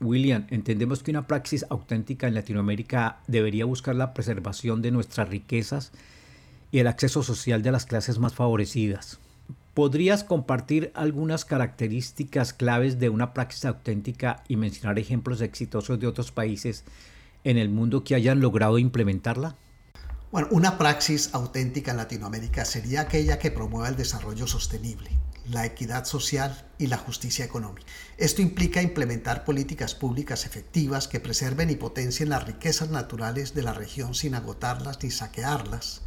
William, 0.00 0.46
entendemos 0.50 1.02
que 1.02 1.10
una 1.10 1.26
praxis 1.26 1.66
auténtica 1.70 2.28
en 2.28 2.34
Latinoamérica 2.34 3.18
debería 3.26 3.64
buscar 3.64 3.96
la 3.96 4.14
preservación 4.14 4.80
de 4.80 4.92
nuestras 4.92 5.28
riquezas 5.28 5.92
y 6.70 6.78
el 6.78 6.86
acceso 6.86 7.22
social 7.22 7.62
de 7.62 7.72
las 7.72 7.86
clases 7.86 8.18
más 8.18 8.34
favorecidas. 8.34 9.18
¿Podrías 9.74 10.24
compartir 10.24 10.92
algunas 10.94 11.44
características 11.44 12.52
claves 12.52 12.98
de 12.98 13.08
una 13.08 13.32
praxis 13.32 13.64
auténtica 13.64 14.42
y 14.48 14.56
mencionar 14.56 14.98
ejemplos 14.98 15.40
exitosos 15.40 15.98
de 15.98 16.06
otros 16.06 16.32
países 16.32 16.84
en 17.44 17.58
el 17.58 17.68
mundo 17.68 18.04
que 18.04 18.14
hayan 18.14 18.40
logrado 18.40 18.78
implementarla? 18.78 19.56
Bueno, 20.30 20.48
una 20.50 20.78
praxis 20.78 21.30
auténtica 21.32 21.92
en 21.92 21.96
Latinoamérica 21.96 22.64
sería 22.64 23.02
aquella 23.02 23.38
que 23.38 23.50
promueva 23.50 23.88
el 23.88 23.96
desarrollo 23.96 24.46
sostenible, 24.46 25.10
la 25.50 25.64
equidad 25.66 26.04
social 26.04 26.66
y 26.78 26.86
la 26.86 26.96
justicia 26.96 27.44
económica. 27.44 27.86
Esto 28.16 28.42
implica 28.42 28.82
implementar 28.82 29.44
políticas 29.44 29.94
públicas 29.94 30.46
efectivas 30.46 31.08
que 31.08 31.20
preserven 31.20 31.70
y 31.70 31.76
potencien 31.76 32.28
las 32.28 32.46
riquezas 32.46 32.90
naturales 32.90 33.54
de 33.54 33.62
la 33.62 33.72
región 33.72 34.14
sin 34.14 34.34
agotarlas 34.34 35.02
ni 35.02 35.10
saquearlas, 35.10 36.02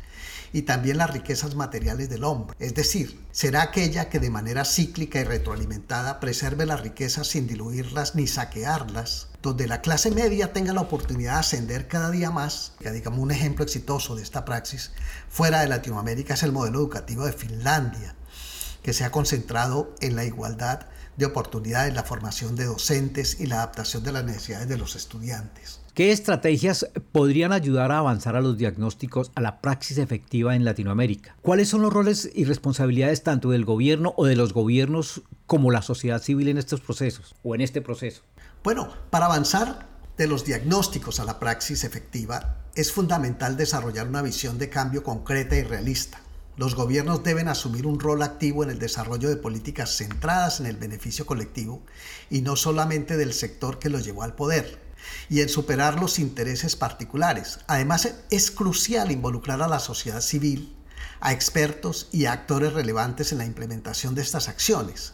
y 0.53 0.63
también 0.63 0.98
las 0.98 1.10
riquezas 1.10 1.55
materiales 1.55 2.10
del 2.10 2.24
hombre. 2.24 2.55
Es 2.60 2.75
decir, 2.75 3.19
será 3.31 3.62
aquella 3.62 4.10
que 4.10 4.19
de 4.19 4.29
manera 4.29 4.65
cíclica 4.65 5.19
y 5.19 5.24
retroalimentada 5.24 6.19
preserve 6.19 6.65
las 6.65 6.81
riquezas 6.81 7.27
sin 7.27 7.48
diluirlas 7.48 8.15
ni 8.15 8.27
saquearlas, 8.27 9.29
donde 9.41 9.67
la 9.67 9.81
clase 9.81 10.12
media 10.12 10.53
tenga 10.53 10.74
la 10.74 10.81
oportunidad 10.81 11.33
de 11.33 11.39
ascender 11.39 11.88
cada 11.88 12.12
día 12.12 12.31
más. 12.31 12.74
Digamos, 12.79 13.19
un 13.19 13.31
ejemplo 13.31 13.63
exitoso 13.63 14.15
de 14.15 14.24
esta 14.24 14.45
praxis 14.45 14.91
fuera 15.29 15.62
de 15.62 15.67
Latinoamérica 15.67 16.33
es 16.33 16.43
el 16.43 16.51
modelo 16.51 16.79
educativo 16.79 17.25
de 17.25 17.33
Finlandia, 17.33 18.15
que 18.83 18.93
se 18.93 19.03
ha 19.03 19.11
concentrado 19.11 19.93
en 20.01 20.15
la 20.15 20.25
igualdad 20.25 20.88
de 21.17 21.25
oportunidades, 21.25 21.93
la 21.93 22.03
formación 22.03 22.55
de 22.55 22.65
docentes 22.65 23.39
y 23.39 23.45
la 23.45 23.57
adaptación 23.57 24.03
de 24.03 24.11
las 24.11 24.23
necesidades 24.23 24.67
de 24.67 24.77
los 24.77 24.95
estudiantes. 24.95 25.81
¿Qué 25.93 26.13
estrategias 26.13 26.88
podrían 27.11 27.51
ayudar 27.51 27.91
a 27.91 27.97
avanzar 27.97 28.38
a 28.38 28.41
los 28.41 28.57
diagnósticos 28.57 29.31
a 29.35 29.41
la 29.41 29.59
praxis 29.59 29.97
efectiva 29.97 30.55
en 30.55 30.63
Latinoamérica? 30.63 31.35
¿Cuáles 31.41 31.67
son 31.67 31.81
los 31.81 31.91
roles 31.91 32.29
y 32.33 32.45
responsabilidades 32.45 33.23
tanto 33.23 33.50
del 33.50 33.65
gobierno 33.65 34.13
o 34.15 34.25
de 34.25 34.38
los 34.38 34.53
gobiernos 34.53 35.21
como 35.47 35.69
la 35.69 35.81
sociedad 35.81 36.21
civil 36.21 36.47
en 36.47 36.57
estos 36.57 36.79
procesos 36.79 37.35
o 37.43 37.55
en 37.55 37.61
este 37.61 37.81
proceso? 37.81 38.21
Bueno, 38.63 38.88
para 39.09 39.25
avanzar 39.25 39.89
de 40.17 40.27
los 40.27 40.45
diagnósticos 40.45 41.19
a 41.19 41.25
la 41.25 41.39
praxis 41.39 41.83
efectiva 41.83 42.57
es 42.75 42.93
fundamental 42.93 43.57
desarrollar 43.57 44.07
una 44.07 44.21
visión 44.21 44.57
de 44.57 44.69
cambio 44.69 45.03
concreta 45.03 45.57
y 45.57 45.63
realista. 45.63 46.21
Los 46.58 46.75
gobiernos 46.75 47.24
deben 47.24 47.48
asumir 47.48 47.88
un 47.88 48.00
rol 48.00 48.22
activo 48.22 48.63
en 48.63 48.70
el 48.70 48.79
desarrollo 48.79 49.29
de 49.29 49.38
políticas 49.38 49.96
centradas 49.96 50.60
en 50.60 50.65
el 50.65 50.75
beneficio 50.75 51.25
colectivo 51.25 51.81
y 52.29 52.41
no 52.41 52.55
solamente 52.55 53.15
del 53.15 53.34
sector 53.34 53.79
que 53.79 53.89
los 53.89 54.03
llevó 54.03 54.24
al 54.24 54.36
poder 54.36 54.79
y 55.29 55.41
en 55.41 55.50
superar 55.50 56.00
los 56.00 56.20
intereses 56.20 56.75
particulares. 56.75 57.60
Además, 57.67 58.13
es 58.29 58.51
crucial 58.51 59.12
involucrar 59.12 59.62
a 59.62 59.67
la 59.67 59.79
sociedad 59.79 60.22
civil, 60.22 60.75
a 61.20 61.31
expertos 61.31 62.10
y 62.12 62.25
a 62.25 62.34
actores 62.34 62.74
relevantes 62.74 63.31
en 63.31 63.38
la 63.38 63.46
implementación 63.46 64.13
de 64.13 64.22
estas 64.22 64.50
acciones, 64.50 65.13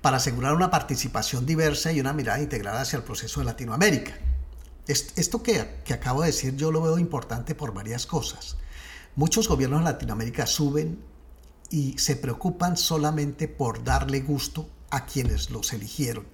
para 0.00 0.16
asegurar 0.16 0.54
una 0.54 0.70
participación 0.70 1.44
diversa 1.44 1.92
y 1.92 2.00
una 2.00 2.14
mirada 2.14 2.40
integrada 2.40 2.80
hacia 2.80 2.96
el 2.96 3.02
proceso 3.02 3.40
de 3.40 3.46
Latinoamérica. 3.46 4.18
Esto 4.86 5.42
que, 5.42 5.82
que 5.84 5.94
acabo 5.94 6.22
de 6.22 6.28
decir 6.28 6.56
yo 6.56 6.72
lo 6.72 6.80
veo 6.80 6.98
importante 6.98 7.54
por 7.54 7.74
varias 7.74 8.06
cosas. 8.06 8.56
Muchos 9.16 9.48
gobiernos 9.48 9.80
de 9.80 9.84
Latinoamérica 9.84 10.46
suben 10.46 11.02
y 11.70 11.98
se 11.98 12.16
preocupan 12.16 12.76
solamente 12.76 13.48
por 13.48 13.84
darle 13.84 14.20
gusto 14.20 14.68
a 14.90 15.06
quienes 15.06 15.50
los 15.50 15.72
eligieron. 15.72 16.26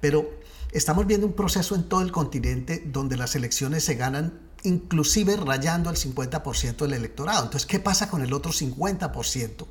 Pero 0.00 0.28
Estamos 0.74 1.06
viendo 1.06 1.28
un 1.28 1.34
proceso 1.34 1.76
en 1.76 1.84
todo 1.84 2.02
el 2.02 2.10
continente 2.10 2.82
donde 2.84 3.16
las 3.16 3.36
elecciones 3.36 3.84
se 3.84 3.94
ganan 3.94 4.40
inclusive 4.64 5.36
rayando 5.36 5.88
el 5.88 5.96
50% 5.96 6.78
del 6.78 6.94
electorado. 6.94 7.44
Entonces, 7.44 7.64
¿qué 7.64 7.78
pasa 7.78 8.10
con 8.10 8.22
el 8.22 8.32
otro 8.32 8.50
50% 8.50 9.66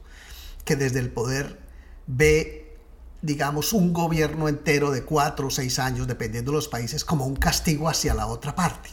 que 0.63 0.77
desde 0.77 0.99
el 0.99 1.11
poder 1.11 1.59
ve, 2.07 2.77
digamos, 3.21 3.73
un 3.73 3.91
gobierno 3.91 4.47
entero 4.47 4.91
de 4.91 5.03
cuatro 5.03 5.47
o 5.47 5.49
seis 5.49 5.77
años, 5.77 6.07
dependiendo 6.07 6.51
de 6.51 6.55
los 6.55 6.69
países, 6.69 7.03
como 7.03 7.25
un 7.25 7.35
castigo 7.35 7.89
hacia 7.89 8.13
la 8.13 8.27
otra 8.27 8.55
parte? 8.55 8.89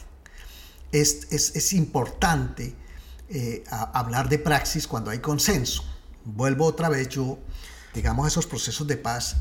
Es, 0.91 1.31
es, 1.31 1.71
importante 1.71 2.75
eh, 3.33 3.63
hablar 3.69 4.27
de 4.27 4.39
praxis 4.39 4.87
cuando 4.87 5.09
hay 5.09 5.19
consenso. 5.19 5.83
Vuelvo 6.25 6.65
otra 6.65 6.89
vez 6.89 7.07
yo, 7.09 7.39
digamos, 7.93 8.25
a 8.25 8.27
esos 8.27 8.45
procesos 8.45 8.85
de 8.87 8.97
paz 8.97 9.37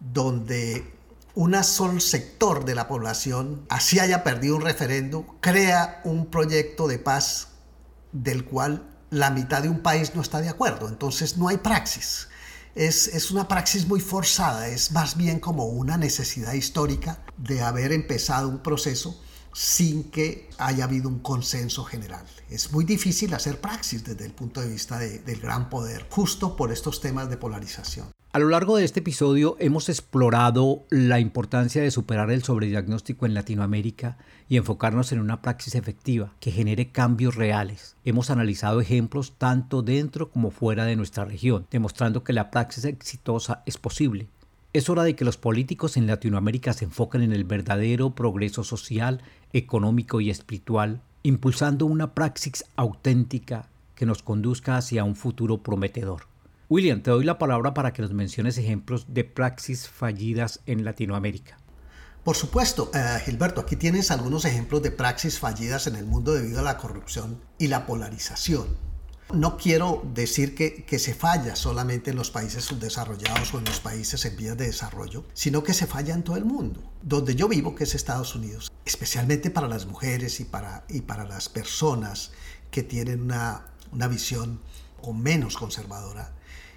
donde 0.00 0.92
un 1.34 1.62
solo 1.62 2.00
sector 2.00 2.64
de 2.64 2.74
la 2.74 2.88
población, 2.88 3.64
así 3.68 4.00
haya 4.00 4.24
perdido 4.24 4.56
un 4.56 4.62
referendo, 4.62 5.24
crea 5.40 6.00
un 6.04 6.26
proyecto 6.26 6.88
de 6.88 6.98
paz 6.98 7.48
del 8.10 8.44
cual 8.44 8.88
la 9.10 9.30
mitad 9.30 9.62
de 9.62 9.68
un 9.68 9.80
país 9.80 10.16
no 10.16 10.20
está 10.20 10.40
de 10.40 10.48
acuerdo. 10.48 10.88
Entonces 10.88 11.36
no 11.36 11.46
hay 11.46 11.58
praxis. 11.58 12.28
Es, 12.74 13.06
es, 13.06 13.30
una 13.30 13.46
praxis 13.46 13.86
muy 13.86 14.00
forzada, 14.00 14.66
es 14.66 14.90
más 14.90 15.16
bien 15.16 15.38
como 15.38 15.66
una 15.66 15.96
necesidad 15.96 16.54
histórica 16.54 17.20
de 17.36 17.62
haber 17.62 17.92
empezado 17.92 18.48
un 18.48 18.58
proceso 18.58 19.20
sin 19.52 20.04
que 20.04 20.48
haya 20.58 20.84
habido 20.84 21.08
un 21.08 21.18
consenso 21.20 21.84
general. 21.84 22.24
Es 22.50 22.72
muy 22.72 22.84
difícil 22.84 23.34
hacer 23.34 23.60
praxis 23.60 24.04
desde 24.04 24.24
el 24.24 24.32
punto 24.32 24.60
de 24.60 24.68
vista 24.68 24.98
del 24.98 25.40
gran 25.40 25.68
poder, 25.68 26.06
justo 26.10 26.56
por 26.56 26.72
estos 26.72 27.00
temas 27.00 27.28
de 27.30 27.36
polarización. 27.36 28.08
A 28.30 28.38
lo 28.38 28.50
largo 28.50 28.76
de 28.76 28.84
este 28.84 29.00
episodio 29.00 29.56
hemos 29.58 29.88
explorado 29.88 30.84
la 30.90 31.18
importancia 31.18 31.80
de 31.80 31.90
superar 31.90 32.30
el 32.30 32.44
sobrediagnóstico 32.44 33.24
en 33.24 33.32
Latinoamérica 33.32 34.18
y 34.50 34.58
enfocarnos 34.58 35.12
en 35.12 35.20
una 35.20 35.40
praxis 35.40 35.74
efectiva 35.74 36.34
que 36.38 36.50
genere 36.50 36.92
cambios 36.92 37.36
reales. 37.36 37.96
Hemos 38.04 38.28
analizado 38.28 38.82
ejemplos 38.82 39.32
tanto 39.38 39.80
dentro 39.80 40.30
como 40.30 40.50
fuera 40.50 40.84
de 40.84 40.94
nuestra 40.94 41.24
región, 41.24 41.66
demostrando 41.70 42.22
que 42.22 42.34
la 42.34 42.50
praxis 42.50 42.84
exitosa 42.84 43.62
es 43.64 43.78
posible. 43.78 44.28
Es 44.74 44.90
hora 44.90 45.02
de 45.02 45.16
que 45.16 45.24
los 45.24 45.38
políticos 45.38 45.96
en 45.96 46.06
Latinoamérica 46.06 46.74
se 46.74 46.84
enfoquen 46.84 47.22
en 47.22 47.32
el 47.32 47.44
verdadero 47.44 48.14
progreso 48.14 48.64
social, 48.64 49.22
económico 49.54 50.20
y 50.20 50.28
espiritual, 50.28 51.00
impulsando 51.22 51.86
una 51.86 52.12
praxis 52.14 52.66
auténtica 52.76 53.70
que 53.94 54.04
nos 54.04 54.22
conduzca 54.22 54.76
hacia 54.76 55.04
un 55.04 55.16
futuro 55.16 55.62
prometedor. 55.62 56.28
William, 56.68 57.00
te 57.00 57.10
doy 57.10 57.24
la 57.24 57.38
palabra 57.38 57.72
para 57.72 57.94
que 57.94 58.02
nos 58.02 58.12
menciones 58.12 58.58
ejemplos 58.58 59.06
de 59.08 59.24
praxis 59.24 59.88
fallidas 59.88 60.60
en 60.66 60.84
Latinoamérica. 60.84 61.56
Por 62.22 62.36
supuesto, 62.36 62.90
eh, 62.92 63.20
Gilberto, 63.24 63.62
aquí 63.62 63.76
tienes 63.76 64.10
algunos 64.10 64.44
ejemplos 64.44 64.82
de 64.82 64.90
praxis 64.90 65.38
fallidas 65.38 65.86
en 65.86 65.96
el 65.96 66.04
mundo 66.04 66.34
debido 66.34 66.60
a 66.60 66.62
la 66.62 66.76
corrupción 66.76 67.40
y 67.58 67.68
la 67.68 67.86
polarización. 67.86 68.87
No 69.32 69.58
quiero 69.58 70.02
decir 70.14 70.54
que, 70.54 70.98
se 70.98 71.12
falla 71.12 71.54
solamente 71.54 72.10
en 72.10 72.16
los 72.16 72.30
países 72.30 72.64
subdesarrollados 72.64 73.52
o 73.52 73.58
en 73.58 73.66
los 73.66 73.78
países 73.78 74.24
en 74.24 74.36
vías 74.36 74.56
de 74.56 74.66
desarrollo, 74.66 75.24
sino 75.34 75.62
que 75.62 75.74
se 75.74 75.86
falla 75.86 76.14
en 76.14 76.22
todo 76.22 76.36
el 76.36 76.46
mundo. 76.46 76.80
Donde 77.02 77.34
yo 77.34 77.46
vivo, 77.46 77.74
que 77.74 77.84
es 77.84 77.94
Estados 77.94 78.34
Unidos, 78.34 78.72
especialmente 78.86 79.50
para 79.50 79.68
las 79.68 79.84
mujeres 79.84 80.40
y 80.40 80.44
para, 80.44 80.84
las 81.28 81.50
personas 81.50 82.32
que 82.70 82.82
tienen 82.82 83.20
una 83.22 84.08
visión 84.08 84.60
o 85.02 85.12
menos 85.12 85.58
conservadora, 85.58 86.32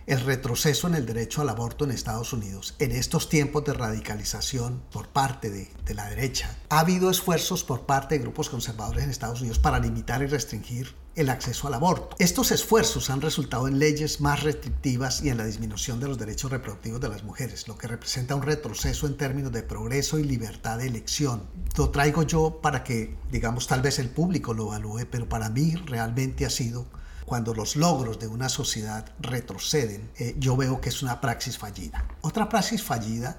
el 0.08 0.20
retroceso 0.20 0.88
en 0.88 0.96
el 0.96 1.06
derecho 1.06 1.42
al 1.42 1.50
aborto 1.50 1.86
en 1.86 1.92
Estados 1.92 2.34
Unidos 2.34 2.76
en 2.80 2.92
estos 2.92 3.30
tiempos 3.30 3.64
de 3.64 3.74
radicalización 3.74 4.82
por 4.92 5.08
parte 5.08 5.50
de, 5.50 5.94
la 5.94 6.10
derecha. 6.10 6.58
Ha 6.70 6.80
habido 6.80 7.10
esfuerzos 7.10 7.64
por 7.64 7.86
parte 7.86 8.16
de 8.16 8.22
grupos 8.22 8.50
conservadores 8.50 9.04
en 9.04 9.10
Estados 9.10 9.42
Unidos 9.42 9.60
para 9.60 9.80
limitar 9.80 10.22
y 10.22 10.26
restringir 10.26 10.96
el 11.16 11.30
acceso 11.30 11.68
al 11.68 11.74
aborto. 11.74 12.16
Estos 12.20 12.52
esfuerzos 12.52 13.10
han 13.10 13.22
resultado 13.22 13.68
en 13.68 13.80
leyes 13.80 14.22
más 14.22 14.44
restrictivas 14.44 15.22
y 15.22 15.30
en 15.30 15.38
la 15.38 15.46
disminución 15.46 16.00
de 16.00 16.08
los 16.08 16.18
derechos 16.18 16.52
reproductivos 16.52 17.02
de 17.02 17.10
las 17.10 17.24
mujeres, 17.24 17.68
lo 17.68 17.78
que 17.78 17.88
representa 17.88 18.36
un 18.36 18.44
retroceso 18.44 19.08
en 19.08 19.18
términos 19.18 19.52
de 19.52 19.64
progreso 19.64 20.20
y 20.20 20.24
libertad 20.24 20.78
de 20.78 20.88
elección. 20.88 21.44
Lo 21.78 21.90
traigo 21.90 22.24
yo 22.24 22.62
para 22.62 22.84
que, 22.84 23.18
digamos, 23.32 23.68
tal 23.68 23.82
vez 23.82 24.00
el 24.00 24.10
público 24.10 24.54
lo 24.54 24.68
evalúe, 24.68 25.08
pero 25.10 25.28
para 25.28 25.50
mí 25.50 25.76
realmente 25.86 26.46
ha 26.46 26.50
sido 26.50 26.86
cuando 27.26 27.54
los 27.54 27.76
logros 27.76 28.20
de 28.20 28.28
una 28.28 28.50
sociedad 28.50 29.06
retroceden, 29.20 30.10
eh, 30.18 30.36
yo 30.38 30.58
veo 30.58 30.82
que 30.82 30.90
es 30.90 31.02
una 31.02 31.22
praxis 31.22 31.58
fallida. 31.58 32.06
Otra 32.22 32.50
praxis 32.50 32.84
fallida, 32.84 33.38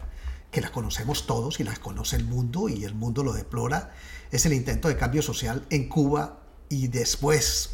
que 0.51 0.61
la 0.61 0.71
conocemos 0.71 1.27
todos 1.27 1.61
y 1.61 1.65
la 1.65 1.75
conoce 1.77 2.17
el 2.17 2.25
mundo 2.25 2.69
y 2.69 2.85
el 2.85 2.95
mundo 2.95 3.23
lo 3.23 3.33
deplora, 3.33 3.93
es 4.31 4.47
el 4.47 4.53
intento 4.53 4.89
de 4.89 4.97
cambio 4.97 5.23
social 5.23 5.67
en 5.71 5.89
Cuba 5.89 6.42
y 6.73 6.89
después 6.89 7.69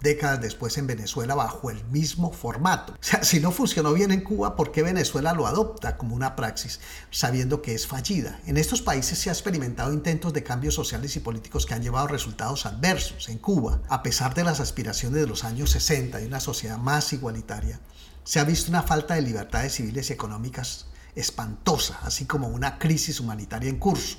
décadas 0.00 0.40
después 0.40 0.78
en 0.78 0.86
Venezuela 0.86 1.34
bajo 1.34 1.70
el 1.70 1.82
mismo 1.86 2.30
formato. 2.30 2.92
O 2.92 2.96
sea, 3.00 3.24
si 3.24 3.40
no 3.40 3.50
funcionó 3.50 3.92
bien 3.94 4.12
en 4.12 4.20
Cuba, 4.20 4.54
¿por 4.54 4.70
qué 4.70 4.82
Venezuela 4.82 5.32
lo 5.32 5.46
adopta 5.46 5.96
como 5.96 6.14
una 6.14 6.36
praxis, 6.36 6.78
sabiendo 7.10 7.62
que 7.62 7.74
es 7.74 7.86
fallida? 7.86 8.38
En 8.46 8.56
estos 8.56 8.82
países 8.82 9.18
se 9.18 9.30
ha 9.30 9.32
experimentado 9.32 9.92
intentos 9.92 10.32
de 10.32 10.44
cambios 10.44 10.74
sociales 10.74 11.16
y 11.16 11.20
políticos 11.20 11.66
que 11.66 11.74
han 11.74 11.82
llevado 11.82 12.06
resultados 12.06 12.66
adversos. 12.66 13.28
En 13.28 13.38
Cuba, 13.38 13.80
a 13.88 14.02
pesar 14.02 14.34
de 14.34 14.44
las 14.44 14.60
aspiraciones 14.60 15.20
de 15.20 15.26
los 15.26 15.42
años 15.42 15.70
60 15.70 16.20
y 16.20 16.26
una 16.26 16.38
sociedad 16.38 16.78
más 16.78 17.12
igualitaria, 17.12 17.80
se 18.24 18.38
ha 18.38 18.44
visto 18.44 18.70
una 18.70 18.82
falta 18.82 19.14
de 19.14 19.22
libertades 19.22 19.74
civiles 19.74 20.10
y 20.10 20.12
económicas 20.12 20.86
espantosa, 21.16 21.98
así 22.02 22.26
como 22.26 22.48
una 22.48 22.78
crisis 22.78 23.20
humanitaria 23.20 23.70
en 23.70 23.78
curso. 23.78 24.18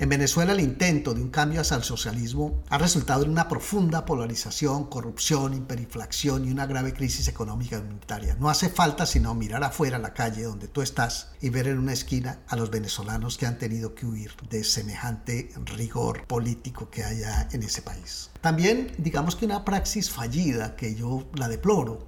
En 0.00 0.08
Venezuela 0.08 0.52
el 0.52 0.60
intento 0.60 1.12
de 1.12 1.20
un 1.20 1.30
cambio 1.30 1.60
hacia 1.60 1.76
el 1.76 1.82
socialismo 1.82 2.62
ha 2.68 2.78
resultado 2.78 3.24
en 3.24 3.30
una 3.30 3.48
profunda 3.48 4.04
polarización, 4.04 4.84
corrupción, 4.84 5.54
hiperinflación 5.54 6.44
y 6.44 6.52
una 6.52 6.66
grave 6.66 6.92
crisis 6.92 7.26
económica 7.26 7.76
y 7.76 7.80
humanitaria. 7.80 8.36
No 8.38 8.48
hace 8.48 8.68
falta 8.68 9.06
sino 9.06 9.34
mirar 9.34 9.64
afuera 9.64 9.96
a 9.96 10.00
la 10.00 10.14
calle 10.14 10.44
donde 10.44 10.68
tú 10.68 10.82
estás 10.82 11.32
y 11.40 11.50
ver 11.50 11.66
en 11.66 11.78
una 11.78 11.94
esquina 11.94 12.42
a 12.46 12.54
los 12.54 12.70
venezolanos 12.70 13.36
que 13.38 13.46
han 13.46 13.58
tenido 13.58 13.96
que 13.96 14.06
huir 14.06 14.30
de 14.48 14.62
semejante 14.62 15.50
rigor 15.64 16.28
político 16.28 16.88
que 16.90 17.02
haya 17.02 17.48
en 17.50 17.64
ese 17.64 17.82
país. 17.82 18.30
También 18.40 18.92
digamos 18.98 19.34
que 19.34 19.46
una 19.46 19.64
praxis 19.64 20.10
fallida 20.10 20.76
que 20.76 20.94
yo 20.94 21.28
la 21.34 21.48
deploro 21.48 22.07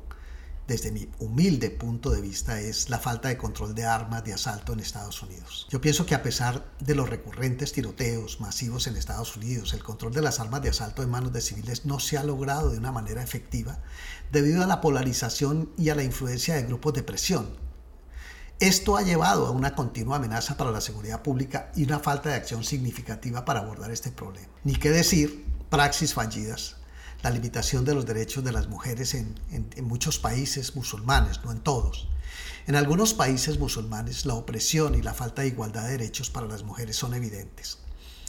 desde 0.70 0.92
mi 0.92 1.08
humilde 1.18 1.68
punto 1.68 2.10
de 2.10 2.20
vista, 2.20 2.60
es 2.60 2.90
la 2.90 3.00
falta 3.00 3.26
de 3.26 3.36
control 3.36 3.74
de 3.74 3.86
armas 3.86 4.22
de 4.22 4.34
asalto 4.34 4.72
en 4.72 4.78
Estados 4.78 5.20
Unidos. 5.20 5.66
Yo 5.68 5.80
pienso 5.80 6.06
que 6.06 6.14
a 6.14 6.22
pesar 6.22 6.64
de 6.78 6.94
los 6.94 7.10
recurrentes 7.10 7.72
tiroteos 7.72 8.40
masivos 8.40 8.86
en 8.86 8.94
Estados 8.94 9.36
Unidos, 9.36 9.74
el 9.74 9.82
control 9.82 10.14
de 10.14 10.22
las 10.22 10.38
armas 10.38 10.62
de 10.62 10.68
asalto 10.68 11.02
en 11.02 11.10
manos 11.10 11.32
de 11.32 11.40
civiles 11.40 11.86
no 11.86 11.98
se 11.98 12.18
ha 12.18 12.22
logrado 12.22 12.70
de 12.70 12.78
una 12.78 12.92
manera 12.92 13.20
efectiva 13.20 13.80
debido 14.30 14.62
a 14.62 14.68
la 14.68 14.80
polarización 14.80 15.72
y 15.76 15.88
a 15.88 15.96
la 15.96 16.04
influencia 16.04 16.54
de 16.54 16.62
grupos 16.62 16.94
de 16.94 17.02
presión. 17.02 17.48
Esto 18.60 18.96
ha 18.96 19.02
llevado 19.02 19.48
a 19.48 19.50
una 19.50 19.74
continua 19.74 20.18
amenaza 20.18 20.56
para 20.56 20.70
la 20.70 20.80
seguridad 20.80 21.22
pública 21.22 21.72
y 21.74 21.82
una 21.82 21.98
falta 21.98 22.28
de 22.28 22.36
acción 22.36 22.62
significativa 22.62 23.44
para 23.44 23.58
abordar 23.58 23.90
este 23.90 24.12
problema. 24.12 24.46
Ni 24.62 24.76
qué 24.76 24.90
decir, 24.90 25.46
praxis 25.68 26.14
fallidas 26.14 26.76
la 27.22 27.30
limitación 27.30 27.84
de 27.84 27.94
los 27.94 28.06
derechos 28.06 28.44
de 28.44 28.52
las 28.52 28.68
mujeres 28.68 29.14
en, 29.14 29.34
muchos 29.82 30.18
países 30.18 30.74
musulmanes, 30.74 31.44
no 31.44 31.52
en 31.52 31.60
todos. 31.60 32.08
En 32.66 32.76
algunos 32.76 33.14
países 33.14 33.58
musulmanes 33.58 34.26
la 34.26 34.34
opresión 34.34 34.94
y 34.94 35.02
la 35.02 35.14
falta 35.14 35.42
de 35.42 35.48
igualdad 35.48 35.84
de 35.84 35.92
derechos 35.92 36.30
para 36.30 36.46
las 36.46 36.62
mujeres 36.62 36.96
son 36.96 37.14
evidentes. 37.14 37.78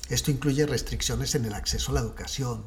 Esto 0.10 0.32
incluye 0.32 0.66
restricciones 0.66 1.36
en 1.36 1.46
el 1.46 1.54
acceso 1.54 1.92
a 1.92 1.96
la 1.96 2.02
educación, 2.02 2.66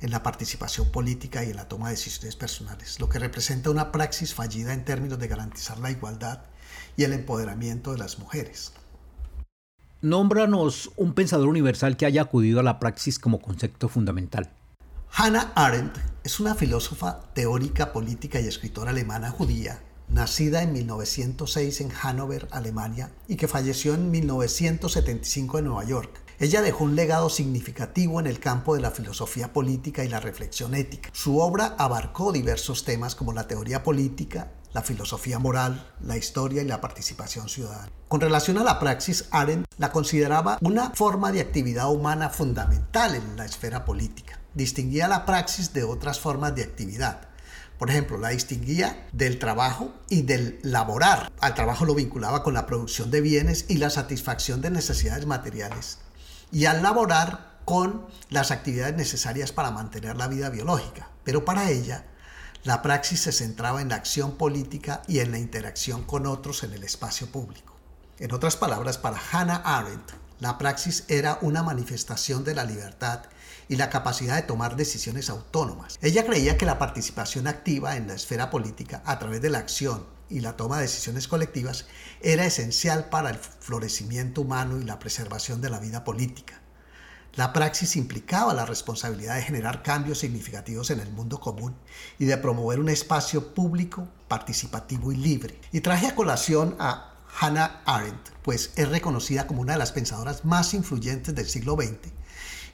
en 0.00 0.10
la 0.10 0.22
participación 0.22 0.90
política 0.90 1.44
y 1.44 1.50
en 1.50 1.56
la 1.56 1.68
toma 1.68 1.88
de 1.88 1.94
decisiones 1.94 2.36
personales, 2.36 2.98
lo 2.98 3.08
que 3.08 3.18
representa 3.18 3.70
una 3.70 3.92
praxis 3.92 4.34
fallida 4.34 4.72
en 4.72 4.84
términos 4.84 5.18
de 5.18 5.28
garantizar 5.28 5.78
la 5.78 5.90
igualdad 5.90 6.42
y 6.96 7.04
el 7.04 7.12
empoderamiento 7.12 7.92
de 7.92 7.98
las 7.98 8.18
mujeres. 8.18 8.72
Nómbranos 10.02 10.90
un 10.96 11.14
pensador 11.14 11.48
universal 11.48 11.96
que 11.96 12.06
haya 12.06 12.22
acudido 12.22 12.60
a 12.60 12.62
la 12.62 12.78
praxis 12.78 13.18
como 13.18 13.40
concepto 13.40 13.88
fundamental. 13.88 14.50
Hannah 15.18 15.50
Arendt 15.54 15.96
es 16.24 16.40
una 16.40 16.54
filósofa 16.54 17.22
teórica, 17.32 17.90
política 17.94 18.38
y 18.38 18.48
escritora 18.48 18.90
alemana 18.90 19.30
judía, 19.30 19.82
nacida 20.10 20.62
en 20.62 20.74
1906 20.74 21.80
en 21.80 21.88
Hannover, 21.88 22.46
Alemania, 22.50 23.10
y 23.26 23.36
que 23.36 23.48
falleció 23.48 23.94
en 23.94 24.10
1975 24.10 25.58
en 25.58 25.64
Nueva 25.64 25.84
York. 25.84 26.20
Ella 26.38 26.60
dejó 26.60 26.84
un 26.84 26.96
legado 26.96 27.30
significativo 27.30 28.20
en 28.20 28.26
el 28.26 28.40
campo 28.40 28.74
de 28.74 28.82
la 28.82 28.90
filosofía 28.90 29.54
política 29.54 30.04
y 30.04 30.08
la 30.08 30.20
reflexión 30.20 30.74
ética. 30.74 31.08
Su 31.14 31.38
obra 31.38 31.74
abarcó 31.78 32.30
diversos 32.30 32.84
temas 32.84 33.14
como 33.14 33.32
la 33.32 33.48
teoría 33.48 33.82
política, 33.82 34.52
la 34.74 34.82
filosofía 34.82 35.38
moral, 35.38 35.94
la 36.02 36.18
historia 36.18 36.60
y 36.60 36.66
la 36.66 36.82
participación 36.82 37.48
ciudadana. 37.48 37.90
Con 38.08 38.20
relación 38.20 38.58
a 38.58 38.64
la 38.64 38.78
praxis, 38.78 39.28
Arendt 39.30 39.66
la 39.78 39.92
consideraba 39.92 40.58
una 40.60 40.90
forma 40.90 41.32
de 41.32 41.40
actividad 41.40 41.90
humana 41.90 42.28
fundamental 42.28 43.14
en 43.14 43.34
la 43.38 43.46
esfera 43.46 43.86
política 43.86 44.40
distinguía 44.56 45.06
la 45.06 45.26
praxis 45.26 45.72
de 45.74 45.84
otras 45.84 46.18
formas 46.18 46.54
de 46.56 46.64
actividad. 46.64 47.28
Por 47.78 47.90
ejemplo, 47.90 48.16
la 48.16 48.30
distinguía 48.30 49.06
del 49.12 49.38
trabajo 49.38 49.92
y 50.08 50.22
del 50.22 50.58
laborar. 50.62 51.30
Al 51.40 51.54
trabajo 51.54 51.84
lo 51.84 51.94
vinculaba 51.94 52.42
con 52.42 52.54
la 52.54 52.64
producción 52.66 53.10
de 53.10 53.20
bienes 53.20 53.66
y 53.68 53.76
la 53.76 53.90
satisfacción 53.90 54.62
de 54.62 54.70
necesidades 54.70 55.26
materiales. 55.26 55.98
Y 56.50 56.64
al 56.64 56.82
laborar 56.82 57.58
con 57.66 58.06
las 58.30 58.50
actividades 58.50 58.96
necesarias 58.96 59.52
para 59.52 59.70
mantener 59.70 60.16
la 60.16 60.26
vida 60.26 60.48
biológica. 60.48 61.10
Pero 61.22 61.44
para 61.44 61.70
ella, 61.70 62.06
la 62.64 62.80
praxis 62.80 63.20
se 63.20 63.32
centraba 63.32 63.82
en 63.82 63.90
la 63.90 63.96
acción 63.96 64.38
política 64.38 65.02
y 65.06 65.18
en 65.18 65.32
la 65.32 65.38
interacción 65.38 66.02
con 66.02 66.26
otros 66.26 66.62
en 66.64 66.72
el 66.72 66.82
espacio 66.82 67.26
público. 67.26 67.76
En 68.18 68.32
otras 68.32 68.56
palabras, 68.56 68.96
para 68.96 69.20
Hannah 69.32 69.56
Arendt, 69.56 70.12
la 70.40 70.56
praxis 70.56 71.04
era 71.08 71.38
una 71.42 71.62
manifestación 71.62 72.42
de 72.42 72.54
la 72.54 72.64
libertad 72.64 73.24
y 73.68 73.76
la 73.76 73.90
capacidad 73.90 74.36
de 74.36 74.42
tomar 74.42 74.76
decisiones 74.76 75.30
autónomas. 75.30 75.98
Ella 76.02 76.24
creía 76.24 76.56
que 76.56 76.66
la 76.66 76.78
participación 76.78 77.46
activa 77.46 77.96
en 77.96 78.08
la 78.08 78.14
esfera 78.14 78.50
política 78.50 79.02
a 79.04 79.18
través 79.18 79.42
de 79.42 79.50
la 79.50 79.58
acción 79.58 80.04
y 80.28 80.40
la 80.40 80.56
toma 80.56 80.76
de 80.76 80.82
decisiones 80.82 81.28
colectivas 81.28 81.86
era 82.20 82.44
esencial 82.44 83.08
para 83.08 83.30
el 83.30 83.36
florecimiento 83.36 84.42
humano 84.42 84.78
y 84.78 84.84
la 84.84 84.98
preservación 84.98 85.60
de 85.60 85.70
la 85.70 85.78
vida 85.78 86.04
política. 86.04 86.60
La 87.34 87.52
praxis 87.52 87.96
implicaba 87.96 88.54
la 88.54 88.64
responsabilidad 88.64 89.34
de 89.34 89.42
generar 89.42 89.82
cambios 89.82 90.18
significativos 90.18 90.90
en 90.90 91.00
el 91.00 91.10
mundo 91.10 91.38
común 91.38 91.76
y 92.18 92.24
de 92.24 92.38
promover 92.38 92.80
un 92.80 92.88
espacio 92.88 93.54
público, 93.54 94.08
participativo 94.26 95.12
y 95.12 95.16
libre. 95.16 95.60
Y 95.70 95.82
traje 95.82 96.06
a 96.06 96.14
colación 96.14 96.76
a 96.78 97.12
Hannah 97.38 97.82
Arendt, 97.84 98.30
pues 98.42 98.72
es 98.76 98.88
reconocida 98.88 99.46
como 99.46 99.60
una 99.60 99.74
de 99.74 99.78
las 99.78 99.92
pensadoras 99.92 100.46
más 100.46 100.72
influyentes 100.72 101.34
del 101.34 101.46
siglo 101.46 101.74
XX 101.74 102.10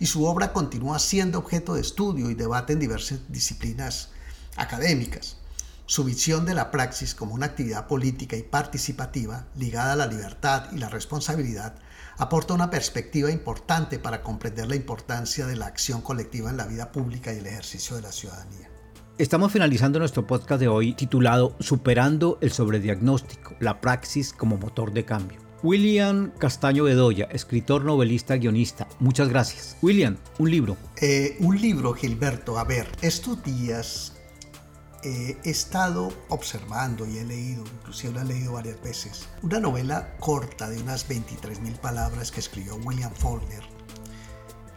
y 0.02 0.06
su 0.06 0.24
obra 0.24 0.52
continúa 0.52 0.98
siendo 0.98 1.38
objeto 1.38 1.74
de 1.74 1.80
estudio 1.80 2.28
y 2.28 2.34
debate 2.34 2.72
en 2.72 2.80
diversas 2.80 3.20
disciplinas 3.28 4.08
académicas. 4.56 5.36
Su 5.86 6.02
visión 6.02 6.44
de 6.44 6.54
la 6.54 6.72
praxis 6.72 7.14
como 7.14 7.34
una 7.34 7.46
actividad 7.46 7.86
política 7.86 8.34
y 8.36 8.42
participativa 8.42 9.46
ligada 9.54 9.92
a 9.92 9.96
la 9.96 10.08
libertad 10.08 10.64
y 10.72 10.78
la 10.78 10.88
responsabilidad 10.88 11.76
aporta 12.18 12.52
una 12.52 12.68
perspectiva 12.68 13.30
importante 13.30 14.00
para 14.00 14.22
comprender 14.22 14.66
la 14.66 14.74
importancia 14.74 15.46
de 15.46 15.54
la 15.54 15.66
acción 15.66 16.02
colectiva 16.02 16.50
en 16.50 16.56
la 16.56 16.66
vida 16.66 16.90
pública 16.90 17.32
y 17.32 17.38
el 17.38 17.46
ejercicio 17.46 17.94
de 17.94 18.02
la 18.02 18.10
ciudadanía. 18.10 18.68
Estamos 19.18 19.52
finalizando 19.52 20.00
nuestro 20.00 20.26
podcast 20.26 20.58
de 20.58 20.66
hoy 20.66 20.94
titulado 20.94 21.54
Superando 21.60 22.38
el 22.40 22.50
sobrediagnóstico, 22.50 23.54
la 23.60 23.80
praxis 23.80 24.32
como 24.32 24.56
motor 24.56 24.92
de 24.92 25.04
cambio. 25.04 25.41
William 25.62 26.32
Castaño 26.38 26.84
Bedoya, 26.84 27.28
escritor, 27.30 27.84
novelista, 27.84 28.36
guionista. 28.36 28.88
Muchas 28.98 29.28
gracias. 29.28 29.76
William, 29.80 30.16
un 30.38 30.50
libro. 30.50 30.76
Eh, 31.00 31.36
un 31.38 31.60
libro, 31.60 31.94
Gilberto. 31.94 32.58
A 32.58 32.64
ver, 32.64 32.88
estos 33.00 33.44
días 33.44 34.14
eh, 35.04 35.38
he 35.44 35.50
estado 35.50 36.12
observando 36.30 37.06
y 37.06 37.18
he 37.18 37.24
leído, 37.24 37.62
inclusive 37.78 38.12
lo 38.12 38.22
he 38.22 38.24
leído 38.24 38.52
varias 38.54 38.82
veces, 38.82 39.28
una 39.42 39.60
novela 39.60 40.16
corta 40.18 40.68
de 40.68 40.82
unas 40.82 41.06
23 41.06 41.60
mil 41.60 41.74
palabras 41.74 42.32
que 42.32 42.40
escribió 42.40 42.74
William 42.84 43.12
Faulkner, 43.14 43.62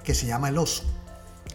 que 0.04 0.14
se 0.14 0.28
llama 0.28 0.50
El 0.50 0.60
oso. 0.60 0.84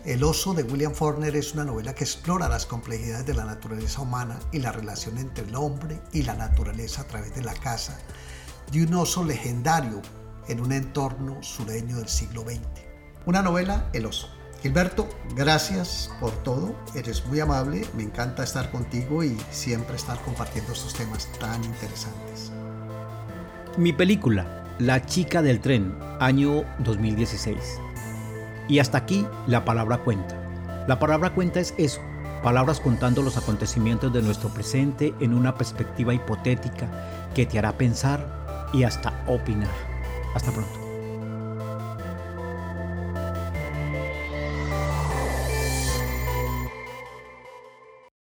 El 0.05 0.25
oso 0.25 0.55
de 0.55 0.63
William 0.65 0.95
Faulkner 0.95 1.37
es 1.37 1.53
una 1.55 1.65
novela 1.65 1.95
que 1.95 2.05
explora 2.05 2.49
las 2.49 2.67
complejidades 2.67 3.27
de 3.27 3.35
la 3.35 3.45
naturaleza 3.45 4.01
humana 4.01 4.41
y 4.51 4.59
la 4.59 4.73
relación 4.73 5.19
entre 5.19 5.45
el 5.45 5.55
hombre 5.55 6.01
y 6.13 6.23
la 6.23 6.35
naturaleza 6.35 7.03
a 7.03 7.07
través 7.07 7.35
de 7.35 7.43
la 7.43 7.55
caza, 7.55 7.99
de 8.73 8.85
un 8.85 8.95
oso 8.95 9.25
legendario 9.25 10.01
en 10.49 10.61
un 10.61 10.73
entorno 10.73 11.43
sureño 11.43 11.97
del 11.97 12.09
siglo 12.09 12.43
XX. 12.43 12.61
Una 13.27 13.43
novela, 13.43 13.89
El 13.93 14.07
oso. 14.07 14.29
Gilberto, 14.63 15.09
gracias 15.35 16.11
por 16.21 16.31
todo, 16.43 16.75
eres 16.95 17.25
muy 17.27 17.41
amable, 17.41 17.87
me 17.97 18.03
encanta 18.03 18.45
estar 18.45 18.71
contigo 18.71 19.25
y 19.25 19.37
siempre 19.51 19.97
estar 19.97 20.21
compartiendo 20.21 20.73
estos 20.73 20.93
temas 20.93 21.31
tan 21.39 21.65
interesantes. 21.65 22.53
Mi 23.79 23.93
película, 23.93 24.57
La 24.79 25.05
chica 25.05 25.43
del 25.43 25.61
tren, 25.61 25.95
año 26.21 26.65
2016. 26.79 27.57
Y 28.69 28.79
hasta 28.79 28.99
aquí 28.99 29.27
la 29.47 29.65
palabra 29.65 29.99
cuenta. 29.99 30.37
La 30.87 30.99
palabra 30.99 31.35
cuenta 31.35 31.61
es 31.61 31.75
eso, 31.77 32.01
palabras 32.43 32.81
contando 32.81 33.23
los 33.23 33.37
acontecimientos 33.37 34.13
de 34.13 34.23
nuestro 34.23 34.49
presente 34.49 35.15
en 35.21 35.35
una 35.35 35.55
perspectiva 35.55 36.15
hipotética 36.15 36.89
que 37.35 37.47
te 37.47 37.59
hará 37.59 37.77
pensar 37.77 38.40
y 38.73 38.85
hasta 38.85 39.13
opinar. 39.27 39.71
Hasta 40.35 40.51
pronto. 40.51 40.80